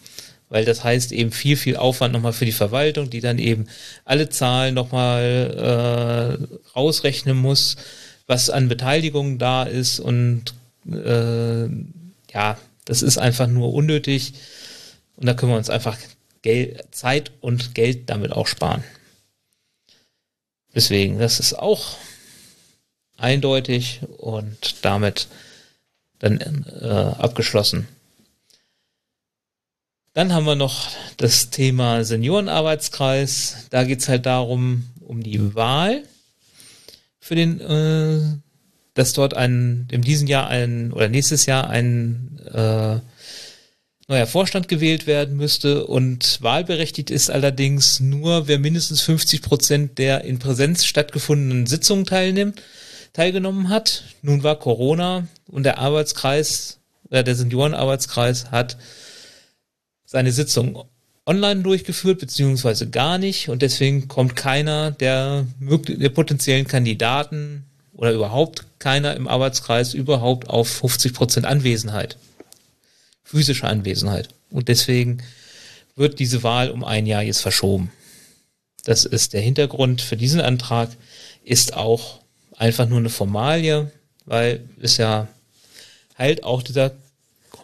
[0.49, 3.67] Weil das heißt eben viel, viel Aufwand nochmal für die Verwaltung, die dann eben
[4.05, 7.75] alle Zahlen nochmal äh, rausrechnen muss,
[8.27, 10.53] was an Beteiligung da ist und
[10.89, 11.67] äh,
[12.33, 14.33] ja, das ist einfach nur unnötig
[15.17, 15.97] und da können wir uns einfach
[16.41, 18.83] Geld, Zeit und Geld damit auch sparen.
[20.73, 21.97] Deswegen, das ist auch
[23.17, 25.27] eindeutig und damit
[26.19, 27.87] dann äh, abgeschlossen.
[30.17, 33.67] Dann haben wir noch das Thema Seniorenarbeitskreis.
[33.69, 36.01] Da geht es halt darum, um die Wahl
[37.19, 38.21] für den, äh,
[38.95, 42.95] dass dort ein, in diesem Jahr ein oder nächstes Jahr ein äh,
[44.07, 50.23] neuer Vorstand gewählt werden müsste und wahlberechtigt ist allerdings nur, wer mindestens 50 Prozent der
[50.23, 52.63] in Präsenz stattgefundenen Sitzungen teilnimmt,
[53.13, 54.05] teilgenommen hat.
[54.23, 56.79] Nun war Corona und der Arbeitskreis,
[57.11, 58.77] äh, der Seniorenarbeitskreis hat
[60.07, 60.85] seine Sitzung
[61.25, 63.49] online durchgeführt, beziehungsweise gar nicht.
[63.49, 70.69] Und deswegen kommt keiner der, der potenziellen Kandidaten oder überhaupt keiner im Arbeitskreis überhaupt auf
[70.69, 72.17] 50 Prozent Anwesenheit.
[73.23, 74.29] Physische Anwesenheit.
[74.49, 75.21] Und deswegen
[75.95, 77.91] wird diese Wahl um ein Jahr jetzt verschoben.
[78.85, 80.89] Das ist der Hintergrund für diesen Antrag,
[81.43, 82.21] ist auch
[82.55, 83.91] einfach nur eine Formalie,
[84.25, 85.27] weil es ja
[86.15, 86.93] halt auch dieser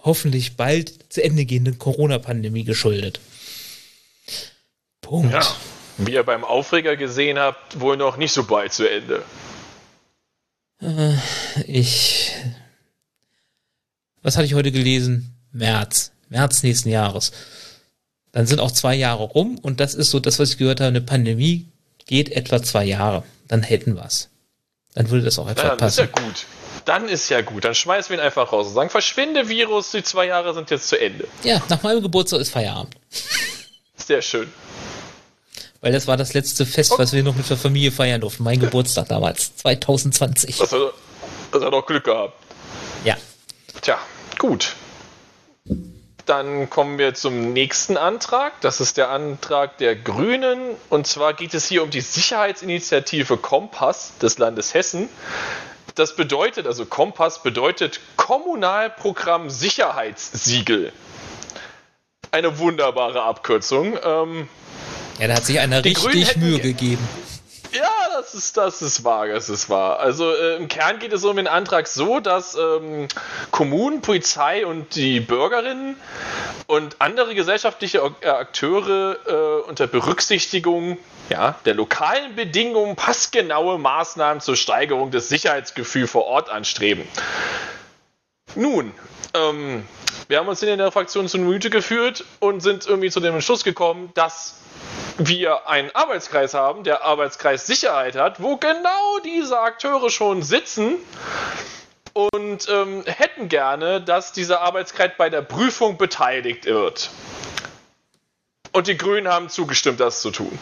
[0.04, 3.20] hoffentlich bald zu Ende gehenden Corona-Pandemie geschuldet.
[5.02, 5.34] Punkt.
[5.34, 5.56] Ja,
[5.98, 9.24] wie ihr beim Aufreger gesehen habt, wohl noch nicht so bald zu Ende.
[10.82, 11.14] Äh,
[11.68, 12.32] ich.
[14.22, 15.36] Was hatte ich heute gelesen?
[15.52, 16.12] März.
[16.30, 17.32] März nächsten Jahres.
[18.32, 20.88] Dann sind auch zwei Jahre rum und das ist so das, was ich gehört habe.
[20.88, 21.68] Eine Pandemie
[22.06, 23.24] geht etwa zwei Jahre.
[23.48, 24.30] Dann hätten wir es.
[24.96, 26.04] Dann würde das auch etwa ja, passen.
[26.04, 26.46] Ist ja gut
[26.86, 27.66] dann ist ja gut.
[27.66, 30.88] Dann schmeißen wir ihn einfach raus und sagen, verschwinde Virus, die zwei Jahre sind jetzt
[30.88, 31.28] zu Ende.
[31.44, 32.96] Ja, nach meinem Geburtstag ist Feierabend.
[33.96, 34.52] Sehr schön.
[35.82, 37.02] Weil das war das letzte Fest, okay.
[37.02, 38.44] was wir noch mit der Familie feiern durften.
[38.44, 40.58] Mein Geburtstag damals, 2020.
[40.58, 40.94] Das hat,
[41.52, 42.34] das hat auch Glück gehabt.
[43.04, 43.18] Ja.
[43.82, 44.00] Tja,
[44.40, 44.76] gut.
[46.26, 48.54] Dann kommen wir zum nächsten Antrag.
[48.62, 50.78] Das ist der Antrag der Grünen.
[50.90, 55.10] Und zwar geht es hier um die Sicherheitsinitiative Kompass des Landes Hessen
[55.96, 60.92] das bedeutet, also Kompass bedeutet Kommunalprogramm Sicherheitssiegel.
[62.32, 63.98] Eine wunderbare Abkürzung.
[64.04, 64.48] Ähm,
[65.20, 67.08] ja, da hat sich einer richtig Mühe gegeben.
[68.34, 70.00] Das ist, das ist wahr, das ist wahr.
[70.00, 73.08] Also äh, im Kern geht es um den Antrag so, dass ähm,
[73.52, 75.98] Kommunen, Polizei und die Bürgerinnen
[76.66, 80.98] und andere gesellschaftliche äh, Akteure äh, unter Berücksichtigung
[81.30, 87.08] ja, der lokalen Bedingungen passgenaue Maßnahmen zur Steigerung des Sicherheitsgefühls vor Ort anstreben.
[88.56, 88.94] Nun,
[89.36, 89.86] ähm,
[90.28, 93.64] wir haben uns in der Fraktion zu Müte geführt und sind irgendwie zu dem Entschluss
[93.64, 94.56] gekommen, dass
[95.18, 100.96] wir einen Arbeitskreis haben, der Arbeitskreis Sicherheit hat, wo genau diese Akteure schon sitzen
[102.14, 107.10] und ähm, hätten gerne, dass dieser Arbeitskreis bei der Prüfung beteiligt wird.
[108.72, 110.58] Und die Grünen haben zugestimmt, das zu tun.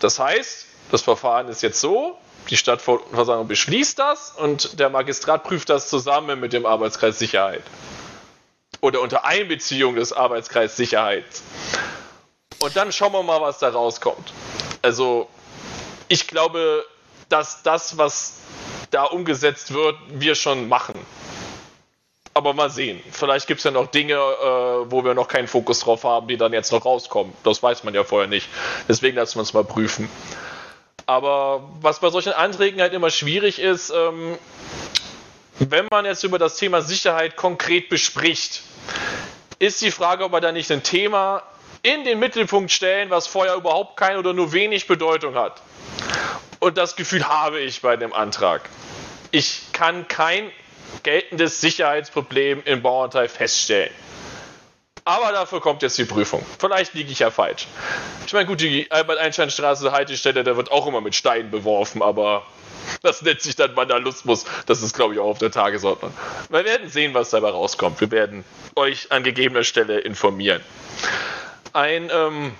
[0.00, 5.68] Das heißt, das Verfahren ist jetzt so, die Stadtversammlung beschließt das und der Magistrat prüft
[5.68, 7.62] das zusammen mit dem Arbeitskreis Sicherheit.
[8.80, 11.24] Oder unter Einbeziehung des Arbeitskreis Sicherheit.
[12.60, 14.32] Und dann schauen wir mal, was da rauskommt.
[14.82, 15.28] Also,
[16.08, 16.84] ich glaube,
[17.28, 18.40] dass das, was
[18.90, 20.94] da umgesetzt wird, wir schon machen.
[22.32, 23.00] Aber mal sehen.
[23.10, 26.36] Vielleicht gibt es ja noch Dinge, äh, wo wir noch keinen Fokus drauf haben, die
[26.36, 27.32] dann jetzt noch rauskommen.
[27.42, 28.48] Das weiß man ja vorher nicht.
[28.88, 30.08] Deswegen lassen wir uns mal prüfen.
[31.06, 34.38] Aber was bei solchen Anträgen halt immer schwierig ist, ähm,
[35.58, 38.62] wenn man jetzt über das Thema Sicherheit konkret bespricht,
[39.60, 41.42] ist die Frage, ob man da nicht ein Thema
[41.82, 45.62] in den Mittelpunkt stellen, was vorher überhaupt keine oder nur wenig Bedeutung hat.
[46.58, 48.68] Und das Gefühl habe ich bei dem Antrag.
[49.30, 50.50] Ich kann kein
[51.02, 53.92] geltendes Sicherheitsproblem im Bauernteil feststellen.
[55.04, 56.44] Aber dafür kommt jetzt die Prüfung.
[56.58, 57.66] Vielleicht liege ich ja falsch.
[58.26, 62.44] Ich meine, gut, die Albert-Einstein-Straße Haltestelle, da wird auch immer mit Steinen beworfen, aber
[63.02, 64.44] das nennt sich dann Vandalismus.
[64.66, 66.12] Das ist, glaube ich, auch auf der Tagesordnung.
[66.48, 68.00] Wir werden sehen, was dabei rauskommt.
[68.00, 68.44] Wir werden
[68.76, 70.62] euch an gegebener Stelle informieren
[71.72, 72.52] ein ähm,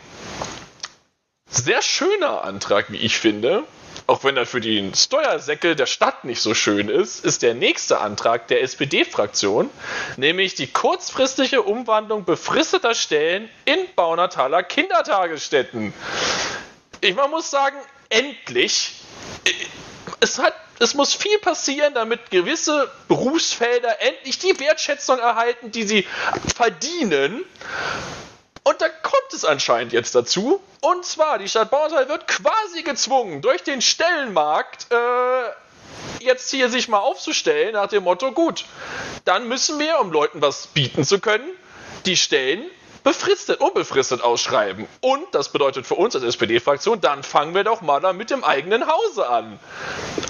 [1.48, 3.64] sehr schöner Antrag, wie ich finde.
[4.06, 8.00] Auch wenn er für den Steuersäckel der Stadt nicht so schön ist, ist der nächste
[8.00, 9.70] Antrag der SPD-Fraktion,
[10.16, 15.92] nämlich die kurzfristige Umwandlung befristeter Stellen in Baunertaler Kindertagesstätten.
[17.00, 17.76] Ich man muss sagen,
[18.08, 18.99] endlich.
[20.20, 26.06] Es hat es muss viel passieren, damit gewisse Berufsfelder endlich die Wertschätzung erhalten, die sie
[26.56, 27.44] verdienen.
[28.62, 30.62] Und da kommt es anscheinend jetzt dazu.
[30.80, 36.88] Und zwar, die Stadt Bauerntal wird quasi gezwungen, durch den Stellenmarkt äh, jetzt hier sich
[36.88, 38.64] mal aufzustellen, nach dem Motto, gut,
[39.26, 41.48] dann müssen wir, um Leuten was bieten zu können,
[42.06, 42.64] die Stellen
[43.02, 44.86] befristet, unbefristet ausschreiben.
[45.00, 48.44] Und das bedeutet für uns als SPD-Fraktion, dann fangen wir doch mal da mit dem
[48.44, 49.58] eigenen Hause an.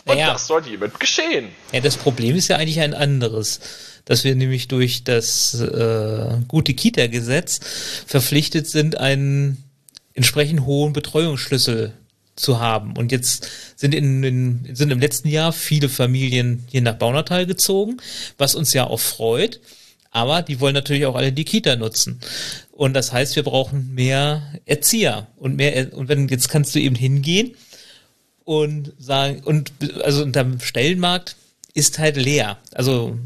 [0.04, 0.32] Und Naja.
[0.32, 1.48] das soll hiermit geschehen.
[1.72, 3.60] Ja, das Problem ist ja eigentlich ein anderes,
[4.04, 7.60] dass wir nämlich durch das äh, gute Kita-Gesetz
[8.06, 9.64] verpflichtet sind, einen
[10.14, 11.92] entsprechend hohen Betreuungsschlüssel
[12.36, 12.96] zu haben.
[12.96, 17.98] Und jetzt sind, in, in, sind im letzten Jahr viele Familien hier nach Baunatal gezogen,
[18.38, 19.60] was uns ja auch freut.
[20.10, 22.20] Aber die wollen natürlich auch alle die Kita nutzen.
[22.72, 26.96] Und das heißt, wir brauchen mehr Erzieher und mehr, und wenn, jetzt kannst du eben
[26.96, 27.56] hingehen
[28.44, 31.36] und sagen, und also unterm Stellenmarkt
[31.74, 32.58] ist halt leer.
[32.74, 33.16] Also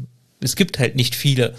[0.41, 1.55] es gibt halt nicht viele.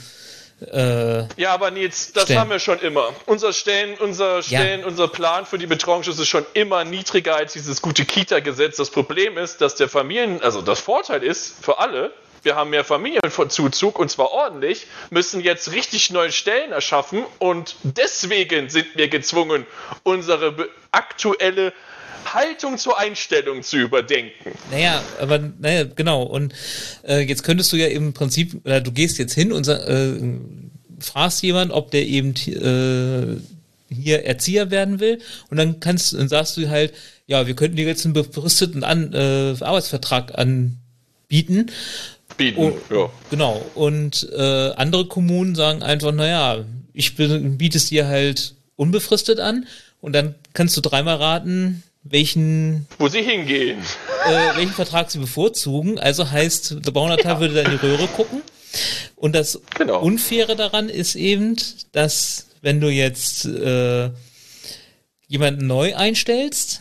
[0.73, 2.41] Äh, Ja, aber Nils, das Stellen.
[2.41, 3.13] haben wir schon immer.
[3.27, 7.83] Unser Stellen, unser Stellen, unser Plan für die Betreuungsschutz ist schon immer niedriger als dieses
[7.83, 8.77] gute Kita-Gesetz.
[8.77, 12.13] Das Problem ist, dass der Familien, also das Vorteil ist für alle,
[12.47, 18.71] wir haben mehr Familienzuzug und zwar ordentlich, müssen jetzt richtig neue Stellen erschaffen und deswegen
[18.71, 19.67] sind wir gezwungen,
[20.05, 21.75] unsere aktuelle
[22.33, 24.53] Haltung zur Einstellung zu überdenken.
[24.71, 26.23] naja, aber naja, genau.
[26.23, 26.55] Und
[27.07, 30.15] äh, jetzt könntest du ja im Prinzip, oder du gehst jetzt hin und äh,
[30.99, 33.41] fragst jemanden, ob der eben äh,
[33.93, 35.21] hier Erzieher werden will.
[35.51, 36.93] Und dann kannst, dann sagst du halt,
[37.27, 41.71] ja, wir könnten dir jetzt einen befristeten An, äh, Arbeitsvertrag anbieten.
[42.37, 42.61] Bieten.
[42.61, 43.11] Oh, ja.
[43.31, 43.65] Genau.
[43.75, 49.67] Und äh, andere Kommunen sagen einfach, naja, ich biete es dir halt unbefristet an
[50.01, 53.79] und dann kannst du dreimal raten, welchen, Wo sie hingehen.
[54.27, 55.99] äh, welchen Vertrag sie bevorzugen.
[55.99, 58.43] Also heißt, der Baunatal würde da in die Röhre gucken.
[59.17, 60.01] Und das Genau.
[60.03, 61.57] Unfaire daran ist eben,
[61.93, 64.11] dass wenn du jetzt äh,
[65.29, 66.81] jemanden neu einstellst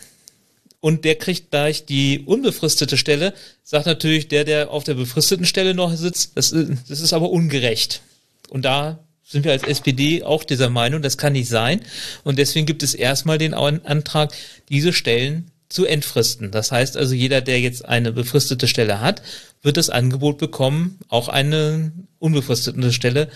[0.80, 3.34] und der kriegt gleich die unbefristete Stelle,
[3.68, 7.30] sagt natürlich der, der auf der befristeten Stelle noch sitzt, das, ist- das ist aber
[7.30, 8.00] ungerecht.
[8.48, 11.80] Und da sind wir als SPD auch dieser Meinung, das kann nicht sein.
[12.22, 14.32] Und deswegen gibt es erstmal den An- Antrag,
[14.68, 16.52] diese Stellen zu entfristen.
[16.52, 19.20] Das heißt also, jeder, der jetzt eine befristete Stelle hat,
[19.62, 23.28] wird das Angebot bekommen, auch eine unbefristete Stelle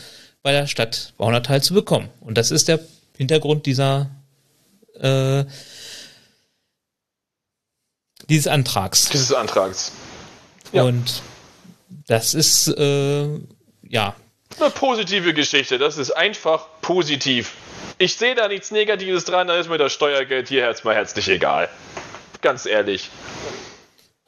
[0.43, 2.09] bei der Stadt Baunatal zu bekommen.
[2.21, 2.79] Und das ist der
[3.17, 4.11] Hintergrund dieser
[5.01, 5.45] äh,
[8.29, 9.09] dieses Antrags.
[9.09, 9.91] Dieses Antrags.
[10.73, 10.85] Ja.
[10.85, 11.23] Und
[12.07, 13.29] das ist äh,
[13.83, 14.15] ja
[14.59, 17.53] Eine positive Geschichte, das ist einfach positiv.
[17.99, 21.69] Ich sehe da nichts Negatives dran, da ist mir das Steuergeld hier erstmal herzlich egal.
[22.41, 23.11] Ganz ehrlich.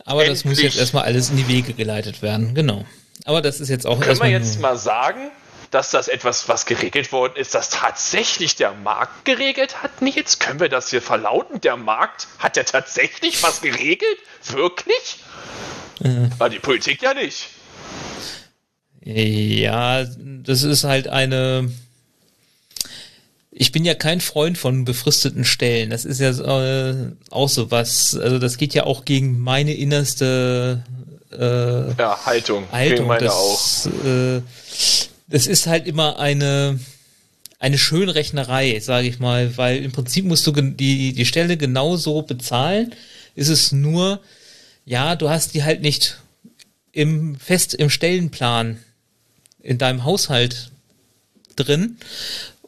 [0.05, 0.75] Aber das muss Endlich.
[0.75, 2.85] jetzt erstmal alles in die Wege geleitet werden, genau.
[3.25, 5.31] Aber das ist jetzt auch Können wir jetzt mal sagen,
[5.71, 10.39] dass das etwas, was geregelt worden ist, das tatsächlich der Markt geregelt hat, Nils?
[10.39, 11.61] Können wir das hier verlauten?
[11.61, 14.19] Der Markt hat ja tatsächlich was geregelt?
[14.45, 15.19] Wirklich?
[16.01, 16.29] Äh.
[16.39, 17.49] War die Politik ja nicht.
[19.05, 21.71] Ja, das ist halt eine.
[23.51, 25.91] Ich bin ja kein Freund von befristeten Stellen.
[25.91, 28.17] Das ist ja äh, auch so was.
[28.17, 30.85] Also das geht ja auch gegen meine innerste
[31.33, 32.63] äh, Ja, Haltung.
[32.65, 33.07] Gegen Haltung.
[33.09, 34.07] meine das, auch.
[34.07, 34.43] Äh,
[35.29, 36.79] das ist halt immer eine
[37.59, 42.95] eine Schönrechnerei, sage ich mal, weil im Prinzip musst du die die Stelle genauso bezahlen.
[43.35, 44.21] Ist es nur,
[44.85, 46.19] ja, du hast die halt nicht
[46.93, 48.79] im fest im Stellenplan
[49.61, 50.71] in deinem Haushalt
[51.57, 51.99] drin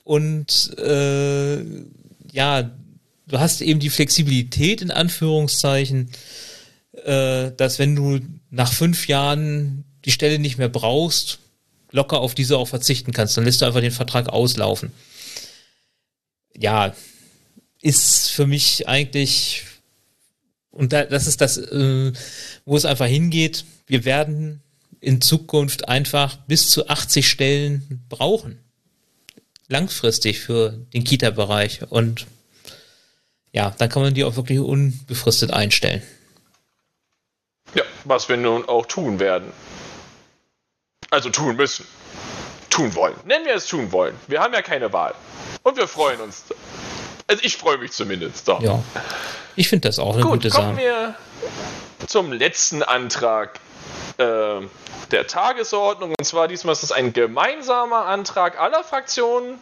[0.05, 1.62] und äh,
[2.33, 2.70] ja,
[3.27, 6.11] du hast eben die Flexibilität in Anführungszeichen,
[7.05, 11.38] äh, dass wenn du nach fünf Jahren die Stelle nicht mehr brauchst,
[11.90, 13.37] locker auf diese auch verzichten kannst.
[13.37, 14.92] Dann lässt du einfach den Vertrag auslaufen.
[16.57, 16.94] Ja,
[17.81, 19.62] ist für mich eigentlich,
[20.75, 22.13] und da, das ist das, äh,
[22.65, 23.65] wo es einfach hingeht.
[23.87, 24.61] Wir werden
[25.01, 28.59] in Zukunft einfach bis zu 80 Stellen brauchen.
[29.69, 31.83] Langfristig für den Kita-Bereich.
[31.91, 32.27] Und
[33.53, 36.03] ja, dann kann man die auch wirklich unbefristet einstellen.
[37.75, 39.53] Ja, was wir nun auch tun werden.
[41.11, 41.87] Also tun müssen.
[42.69, 43.15] Tun wollen.
[43.25, 44.17] Nennen wir es tun wollen.
[44.27, 45.15] Wir haben ja keine Wahl.
[45.63, 46.45] Und wir freuen uns.
[47.27, 48.47] Also ich freue mich zumindest.
[48.47, 48.59] So.
[48.61, 48.83] Ja.
[49.57, 50.85] Ich finde das auch eine Gut, gute kommen Sache.
[50.85, 51.14] wir
[52.07, 53.61] zum letzten Antrag
[54.18, 54.61] äh,
[55.11, 56.14] der Tagesordnung.
[56.18, 59.59] Und zwar diesmal ist es ein gemeinsamer Antrag aller Fraktionen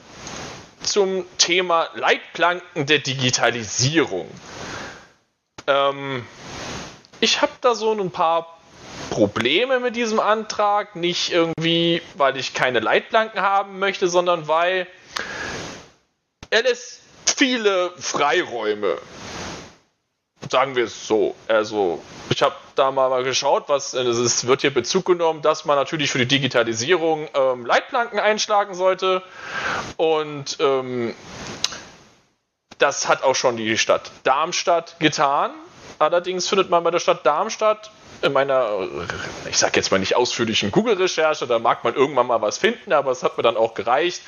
[0.82, 4.28] zum Thema Leitplanken der Digitalisierung.
[5.66, 6.26] Ähm,
[7.20, 8.58] ich habe da so ein paar
[9.10, 10.96] Probleme mit diesem Antrag.
[10.96, 14.86] Nicht irgendwie, weil ich keine Leitplanken haben möchte, sondern weil
[16.50, 17.01] er lässt
[17.34, 18.98] viele Freiräume
[20.50, 21.34] sagen wir es so.
[21.48, 26.10] Also, ich habe da mal geschaut, was es wird hier Bezug genommen, dass man natürlich
[26.10, 29.22] für die Digitalisierung ähm, Leitplanken einschlagen sollte.
[29.96, 31.14] Und ähm,
[32.78, 35.52] das hat auch schon die Stadt Darmstadt getan.
[35.98, 37.90] Allerdings findet man bei der Stadt Darmstadt
[38.22, 38.88] in meiner,
[39.48, 43.10] ich sag jetzt mal nicht ausführlichen Google-Recherche, da mag man irgendwann mal was finden, aber
[43.10, 44.22] es hat mir dann auch gereicht,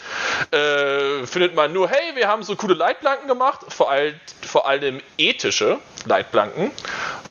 [0.51, 5.01] äh, findet man nur, hey, wir haben so coole Leitplanken gemacht, vor, all, vor allem
[5.19, 6.71] ethische Leitplanken,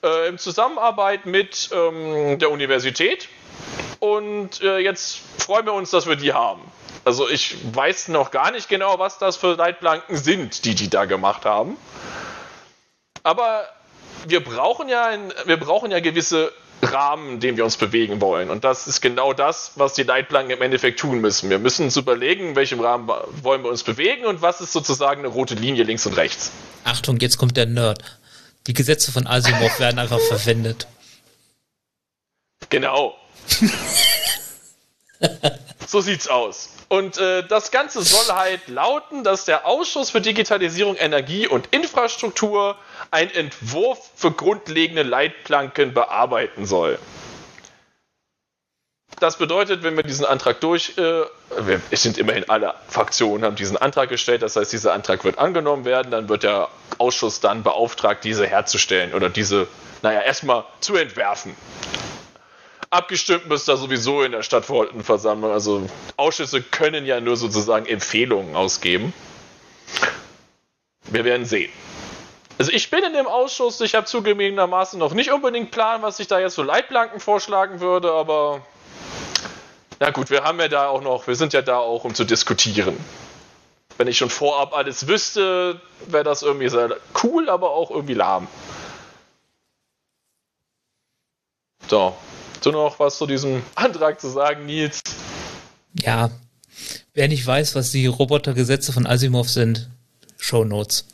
[0.03, 3.30] äh, in Zusammenarbeit mit ähm, der Universität.
[3.99, 6.61] Und äh, jetzt freuen wir uns, dass wir die haben.
[7.05, 11.05] Also ich weiß noch gar nicht genau, was das für Leitplanken sind, die die da
[11.05, 11.78] gemacht haben.
[13.24, 13.68] Aber
[14.28, 16.51] wir brauchen ja, ein, wir brauchen ja gewisse
[16.82, 18.49] Rahmen, in dem wir uns bewegen wollen.
[18.49, 21.49] Und das ist genau das, was die Leitplanken im Endeffekt tun müssen.
[21.49, 23.09] Wir müssen uns überlegen, in welchem Rahmen
[23.41, 26.51] wollen wir uns bewegen und was ist sozusagen eine rote Linie links und rechts.
[26.84, 28.03] Achtung, jetzt kommt der Nerd.
[28.67, 30.88] Die Gesetze von Asimov werden einfach verwendet.
[32.69, 33.15] Genau.
[35.94, 36.70] so sieht's aus.
[36.89, 42.76] Und äh, das Ganze soll halt lauten, dass der Ausschuss für Digitalisierung, Energie und Infrastruktur
[43.12, 46.98] einen Entwurf für grundlegende Leitplanken bearbeiten soll.
[49.20, 51.26] Das bedeutet, wenn wir diesen Antrag durch, äh,
[51.91, 55.86] es sind immerhin alle Fraktionen haben diesen Antrag gestellt, das heißt, dieser Antrag wird angenommen
[55.86, 59.68] werden, dann wird der Ausschuss dann beauftragt, diese herzustellen oder diese,
[60.02, 61.56] naja, erstmal zu entwerfen
[62.94, 65.52] abgestimmt müsst da sowieso in der Stadtverordnetenversammlung.
[65.52, 65.88] Also
[66.18, 69.14] Ausschüsse können ja nur sozusagen Empfehlungen ausgeben.
[71.06, 71.72] Wir werden sehen.
[72.58, 76.28] Also ich bin in dem Ausschuss, ich habe zugegebenermaßen noch nicht unbedingt Plan, was ich
[76.28, 78.62] da jetzt so Leitplanken vorschlagen würde, aber
[80.00, 82.26] na gut, wir haben ja da auch noch, wir sind ja da auch, um zu
[82.26, 82.98] diskutieren.
[83.98, 88.48] Wenn ich schon vorab alles wüsste, wäre das irgendwie sehr cool, aber auch irgendwie lahm.
[91.89, 92.16] So,
[92.66, 95.01] du noch was zu diesem Antrag zu sagen, Nils?
[95.99, 96.32] Ja,
[97.14, 99.89] wer nicht weiß, was die Robotergesetze von Asimov sind,
[100.38, 101.05] Show Notes.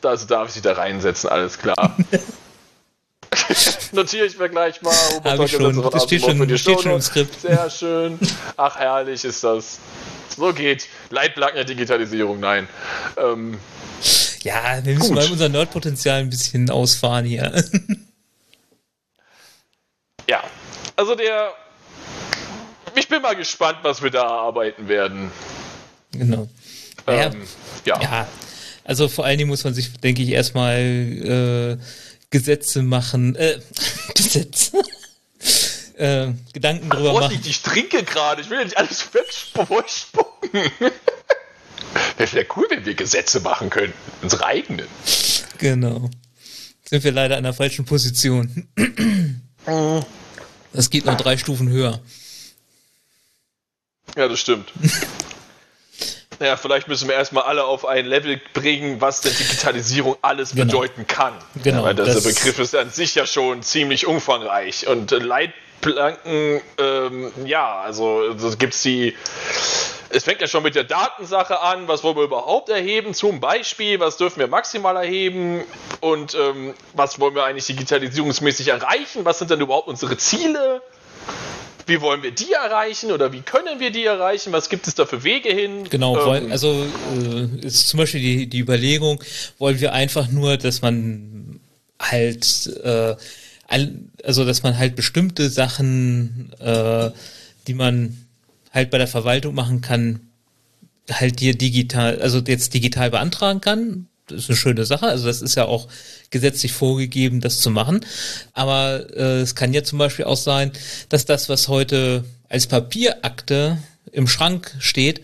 [0.00, 1.96] das darf ich sich da reinsetzen, alles klar.
[3.92, 4.94] Notiere ich mir gleich mal.
[5.24, 5.90] Hab ich schon.
[5.90, 7.40] Das steht schon, steht schon im Skript.
[7.40, 8.18] Sehr schön.
[8.56, 9.78] Ach, herrlich ist das.
[10.36, 10.88] So geht.
[11.10, 12.68] Leitplanken der Digitalisierung, nein.
[13.16, 13.58] Ähm,
[14.46, 15.24] ja, wir müssen Gut.
[15.24, 17.52] mal unser Nerdpotenzial ein bisschen ausfahren hier.
[20.28, 20.42] ja,
[20.94, 21.52] also der.
[22.94, 25.32] Ich bin mal gespannt, was wir da erarbeiten werden.
[26.12, 26.48] Genau.
[27.08, 27.42] Ähm,
[27.84, 28.00] ja.
[28.00, 28.28] ja.
[28.84, 31.76] Also vor allen Dingen muss man sich, denke ich, erstmal äh,
[32.30, 33.34] Gesetze machen.
[33.34, 33.58] Äh,
[34.14, 34.80] Gesetze.
[35.96, 37.40] äh, Gedanken drüber Ach, machen.
[37.44, 40.70] Ich trinke gerade, ich will ja nicht alles wegspucken.
[42.16, 43.96] Wäre cool, wenn wir Gesetze machen könnten.
[44.22, 44.86] Unsere eigenen.
[45.58, 46.10] Genau.
[46.84, 48.68] Sind wir leider an der falschen Position.
[50.72, 52.00] Das geht noch drei Stufen höher.
[54.16, 54.72] Ja, das stimmt.
[56.38, 60.66] Naja, vielleicht müssen wir erstmal alle auf ein Level bringen, was denn Digitalisierung alles genau.
[60.66, 61.32] bedeuten kann.
[61.62, 61.78] Genau.
[61.78, 64.86] Ja, weil das, das Begriff ist an sich ja schon ziemlich umfangreich.
[64.86, 69.14] Und Leitplanken, ähm, ja, also gibt es die
[70.10, 73.98] es fängt ja schon mit der Datensache an, was wollen wir überhaupt erheben, zum Beispiel,
[74.00, 75.64] was dürfen wir maximal erheben?
[76.00, 80.82] Und ähm, was wollen wir eigentlich digitalisierungsmäßig erreichen, was sind denn überhaupt unsere Ziele,
[81.86, 85.06] wie wollen wir die erreichen oder wie können wir die erreichen, was gibt es da
[85.06, 85.88] für Wege hin.
[85.88, 89.22] Genau, ähm, also äh, ist zum Beispiel die, die Überlegung,
[89.58, 91.60] wollen wir einfach nur, dass man
[92.00, 93.14] halt, äh,
[93.68, 97.10] also dass man halt bestimmte Sachen, äh,
[97.66, 98.25] die man
[98.76, 100.20] halt bei der Verwaltung machen kann,
[101.10, 104.06] halt dir digital, also jetzt digital beantragen kann.
[104.26, 105.06] Das ist eine schöne Sache.
[105.06, 105.88] Also das ist ja auch
[106.30, 108.04] gesetzlich vorgegeben, das zu machen.
[108.52, 110.72] Aber äh, es kann ja zum Beispiel auch sein,
[111.08, 113.78] dass das, was heute als Papierakte
[114.12, 115.22] im Schrank steht,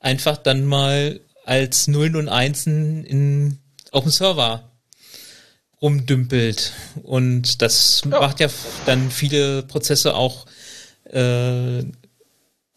[0.00, 3.58] einfach dann mal als Nullen und Einsen in,
[3.90, 4.70] auf dem Server
[5.82, 6.72] rumdümpelt.
[7.02, 8.20] Und das ja.
[8.20, 8.48] macht ja
[8.86, 10.46] dann viele Prozesse auch
[11.10, 11.82] äh,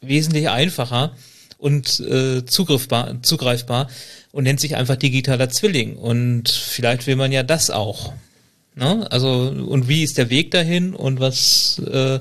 [0.01, 1.15] wesentlich einfacher
[1.57, 3.89] und äh, zugriffbar, zugreifbar
[4.31, 5.95] und nennt sich einfach digitaler Zwilling.
[5.95, 8.13] Und vielleicht will man ja das auch.
[8.75, 9.11] Ne?
[9.11, 12.19] Also, und wie ist der Weg dahin und was äh,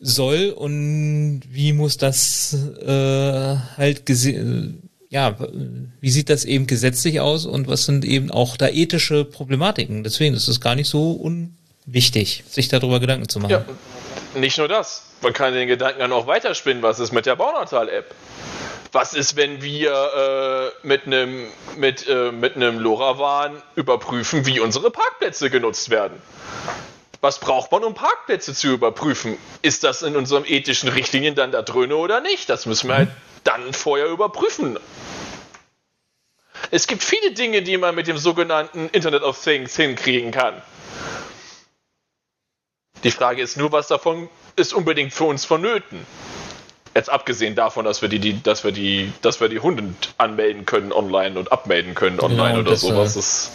[0.00, 4.02] soll und wie muss das äh, halt
[5.10, 5.36] ja,
[6.00, 10.04] wie sieht das eben gesetzlich aus und was sind eben auch da ethische Problematiken?
[10.04, 13.50] Deswegen ist es gar nicht so unwichtig, sich darüber Gedanken zu machen.
[13.50, 13.64] Ja,
[14.34, 15.04] nicht nur das.
[15.20, 18.14] Man kann den Gedanken dann auch weiterspinnen, was ist mit der Baunatal-App?
[18.92, 25.48] Was ist, wenn wir äh, mit einem mit, äh, mit LoRaWAN überprüfen, wie unsere Parkplätze
[25.48, 26.20] genutzt werden?
[27.22, 29.38] Was braucht man, um Parkplätze zu überprüfen?
[29.62, 32.50] Ist das in unseren ethischen Richtlinien dann da drin oder nicht?
[32.50, 33.08] Das müssen wir halt
[33.44, 34.78] dann vorher überprüfen.
[36.70, 40.60] Es gibt viele Dinge, die man mit dem sogenannten Internet of Things hinkriegen kann.
[43.04, 46.06] Die Frage ist nur, was davon ist unbedingt für uns vonnöten.
[46.94, 50.66] Jetzt abgesehen davon, dass wir die, die, dass wir die, dass wir die Hunde anmelden
[50.66, 53.16] können online und abmelden können online Genau, oder das, sowas.
[53.16, 53.50] ist,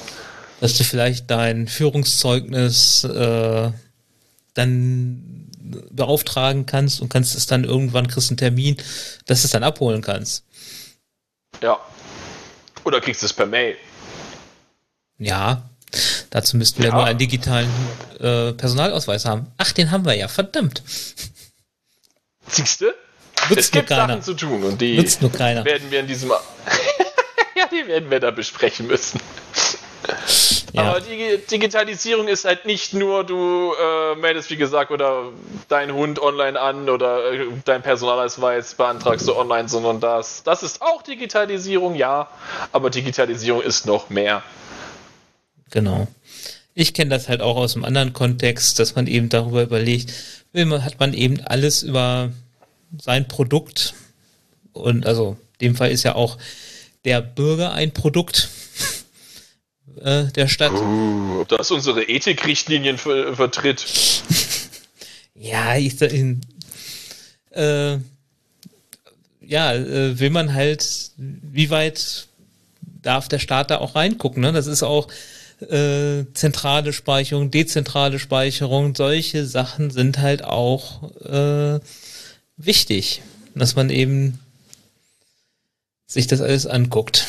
[0.59, 3.71] dass du vielleicht dein Führungszeugnis äh,
[4.55, 5.51] dann
[5.91, 8.77] beauftragen kannst und kannst es dann irgendwann kriegst einen Termin,
[9.27, 10.43] dass du es dann abholen kannst.
[11.61, 11.77] ja.
[12.85, 13.75] Oder kriegst du es per Mail.
[15.17, 15.69] Ja,
[16.29, 16.95] dazu müssten wir Ja.
[16.95, 17.69] nur einen digitalen
[18.19, 19.47] äh, Personalausweis haben.
[19.57, 20.81] Ach, den haben wir ja, verdammt.
[22.47, 22.85] Siehst du?
[23.49, 24.07] Nutzt Es nur gibt keiner.
[24.07, 25.63] Sachen zu tun und die Nutzt nur keiner.
[25.65, 26.29] werden wir in diesem.
[27.55, 29.19] ja, die werden wir da besprechen müssen.
[30.73, 30.83] Ja.
[30.91, 35.23] Aber die Digitalisierung ist halt nicht nur, du äh, meldest, wie gesagt, oder
[35.69, 40.43] deinen Hund online an oder äh, dein Personalausweis beantragst du online, sondern das.
[40.43, 42.27] Das ist auch Digitalisierung, ja,
[42.71, 44.43] aber Digitalisierung ist noch mehr.
[45.71, 46.07] Genau.
[46.73, 50.13] Ich kenne das halt auch aus einem anderen Kontext, dass man eben darüber überlegt,
[50.53, 52.31] hat man eben alles über
[52.97, 53.93] sein Produkt
[54.73, 56.37] und also in dem Fall ist ja auch
[57.03, 58.49] der Bürger ein Produkt
[60.01, 60.73] äh, der Stadt.
[60.73, 63.85] Uh, ob das unsere Ethikrichtlinien ver vertritt.
[65.39, 66.41] Ja, ich in,
[67.51, 67.99] äh,
[69.39, 72.27] ja, äh, will man halt, wie weit
[73.03, 74.41] darf der Staat da auch reingucken?
[74.41, 74.51] Ne?
[74.51, 75.07] Das ist auch
[75.61, 81.79] äh, zentrale Speicherung, dezentrale Speicherung, solche Sachen sind halt auch äh,
[82.57, 83.21] wichtig,
[83.55, 84.39] dass man eben
[86.05, 87.27] sich das alles anguckt.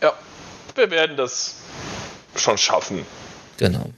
[0.00, 0.12] Ja,
[0.74, 1.56] wir werden das
[2.36, 3.04] schon schaffen.
[3.58, 3.90] Genau.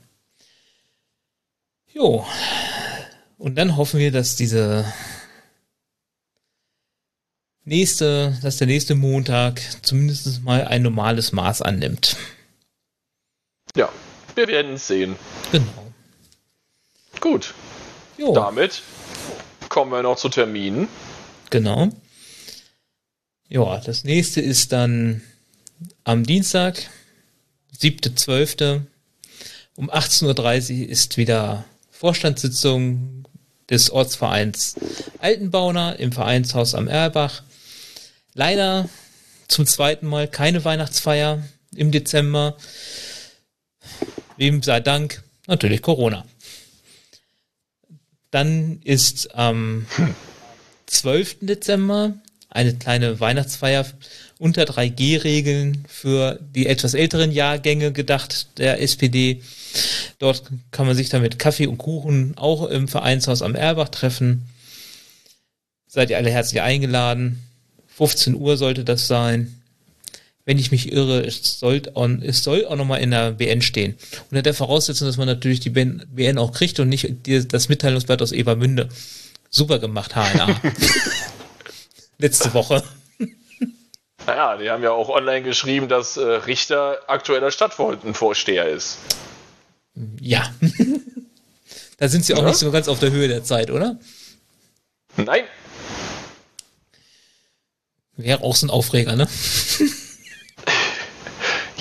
[1.93, 2.27] Jo.
[3.39, 4.85] Und dann hoffen wir, dass diese
[7.64, 12.16] nächste, dass der nächste Montag zumindest mal ein normales Maß annimmt.
[13.77, 13.89] Ja,
[14.35, 15.16] wir werden es sehen.
[15.53, 15.93] Genau.
[17.20, 17.55] Gut,
[18.18, 18.83] Jo, damit
[19.68, 20.89] kommen wir noch zu Terminen.
[21.51, 21.89] genau.
[23.49, 25.22] Ja, das nächste ist dann
[26.03, 26.77] am Dienstag,
[27.79, 28.83] 7.12.
[29.77, 33.25] um 18.30 Uhr ist wieder Vorstandssitzung
[33.70, 34.77] des Ortsvereins
[35.20, 37.43] Altenbauner im Vereinshaus am Erbach.
[38.35, 38.89] Leider
[39.49, 41.43] zum zweiten Mal keine Weihnachtsfeier
[41.75, 42.57] im Dezember.
[44.37, 45.22] Wem sei Dank?
[45.47, 46.24] Natürlich Corona.
[48.30, 49.87] Dann ist am
[50.87, 51.39] 12.
[51.43, 52.14] Dezember
[52.51, 53.87] eine kleine Weihnachtsfeier
[54.39, 59.43] unter 3G-Regeln für die etwas älteren Jahrgänge gedacht der SPD.
[60.18, 64.49] Dort kann man sich dann mit Kaffee und Kuchen auch im Vereinshaus am Erbach treffen.
[65.87, 67.43] Seid ihr alle herzlich eingeladen.
[67.89, 69.61] 15 Uhr sollte das sein.
[70.47, 73.97] Wenn ich mich irre, es soll, on, es soll auch nochmal in der BN stehen.
[74.30, 77.68] Unter der Voraussetzung, dass man natürlich die BN, BN auch kriegt und nicht die, das
[77.70, 78.88] Mitteilungsblatt aus Ebermünde.
[79.49, 80.61] Super gemacht, HNA.
[82.18, 82.82] Letzte Woche.
[84.26, 88.99] Naja, die haben ja auch online geschrieben, dass äh, Richter aktueller Stadtverwaltungsvorsteher ist.
[90.20, 90.53] Ja.
[91.99, 92.49] da sind sie auch Ja?
[92.49, 93.99] nicht so ganz auf der Höhe der Zeit, oder?
[95.16, 95.45] Nein,
[98.16, 99.26] Wäre auch so ein Aufreger, ne?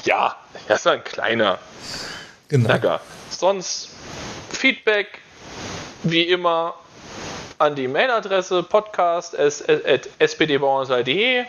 [0.03, 0.35] ja,
[0.67, 1.59] das ist ein kleiner
[2.49, 2.69] Genau.
[2.69, 2.99] Ärger.
[3.29, 3.89] Sonst
[4.51, 5.19] Feedback
[6.03, 6.75] wie immer
[7.57, 11.45] an die Mailadresse podcast.spdbauernseite.de.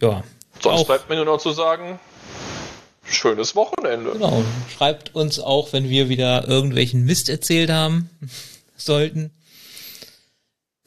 [0.00, 0.22] Ja.
[0.60, 1.98] Sonst Auch, bleibt mir nur noch zu sagen,
[3.04, 4.12] schönes Wochenende.
[4.12, 4.44] genau.
[4.76, 8.10] Schreibt uns auch, wenn wir wieder irgendwelchen Mist erzählt haben
[8.76, 9.30] sollten.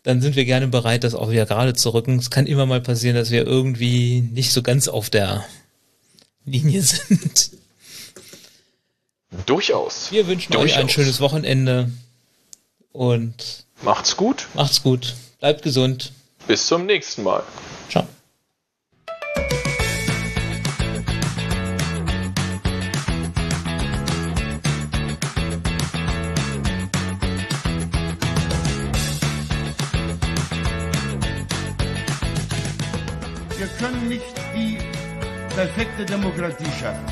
[0.03, 2.19] Dann sind wir gerne bereit, das auch wieder gerade zu rücken.
[2.19, 5.43] Es kann immer mal passieren, dass wir irgendwie nicht so ganz auf der
[6.45, 7.51] Linie sind.
[9.45, 10.11] Durchaus.
[10.11, 10.91] Wir wünschen euch ein Durchaus.
[10.91, 11.91] schönes Wochenende
[12.91, 14.47] und Macht's gut.
[14.53, 15.15] macht's gut.
[15.39, 16.11] Bleibt gesund.
[16.47, 17.43] Bis zum nächsten Mal.
[17.89, 18.07] Ciao.
[35.65, 37.05] Perfekte Demokratie schaffen.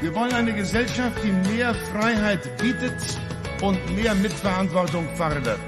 [0.00, 2.94] Wir wollen eine Gesellschaft, die mehr Freiheit bietet
[3.60, 5.58] und mehr Mitverantwortung fordert.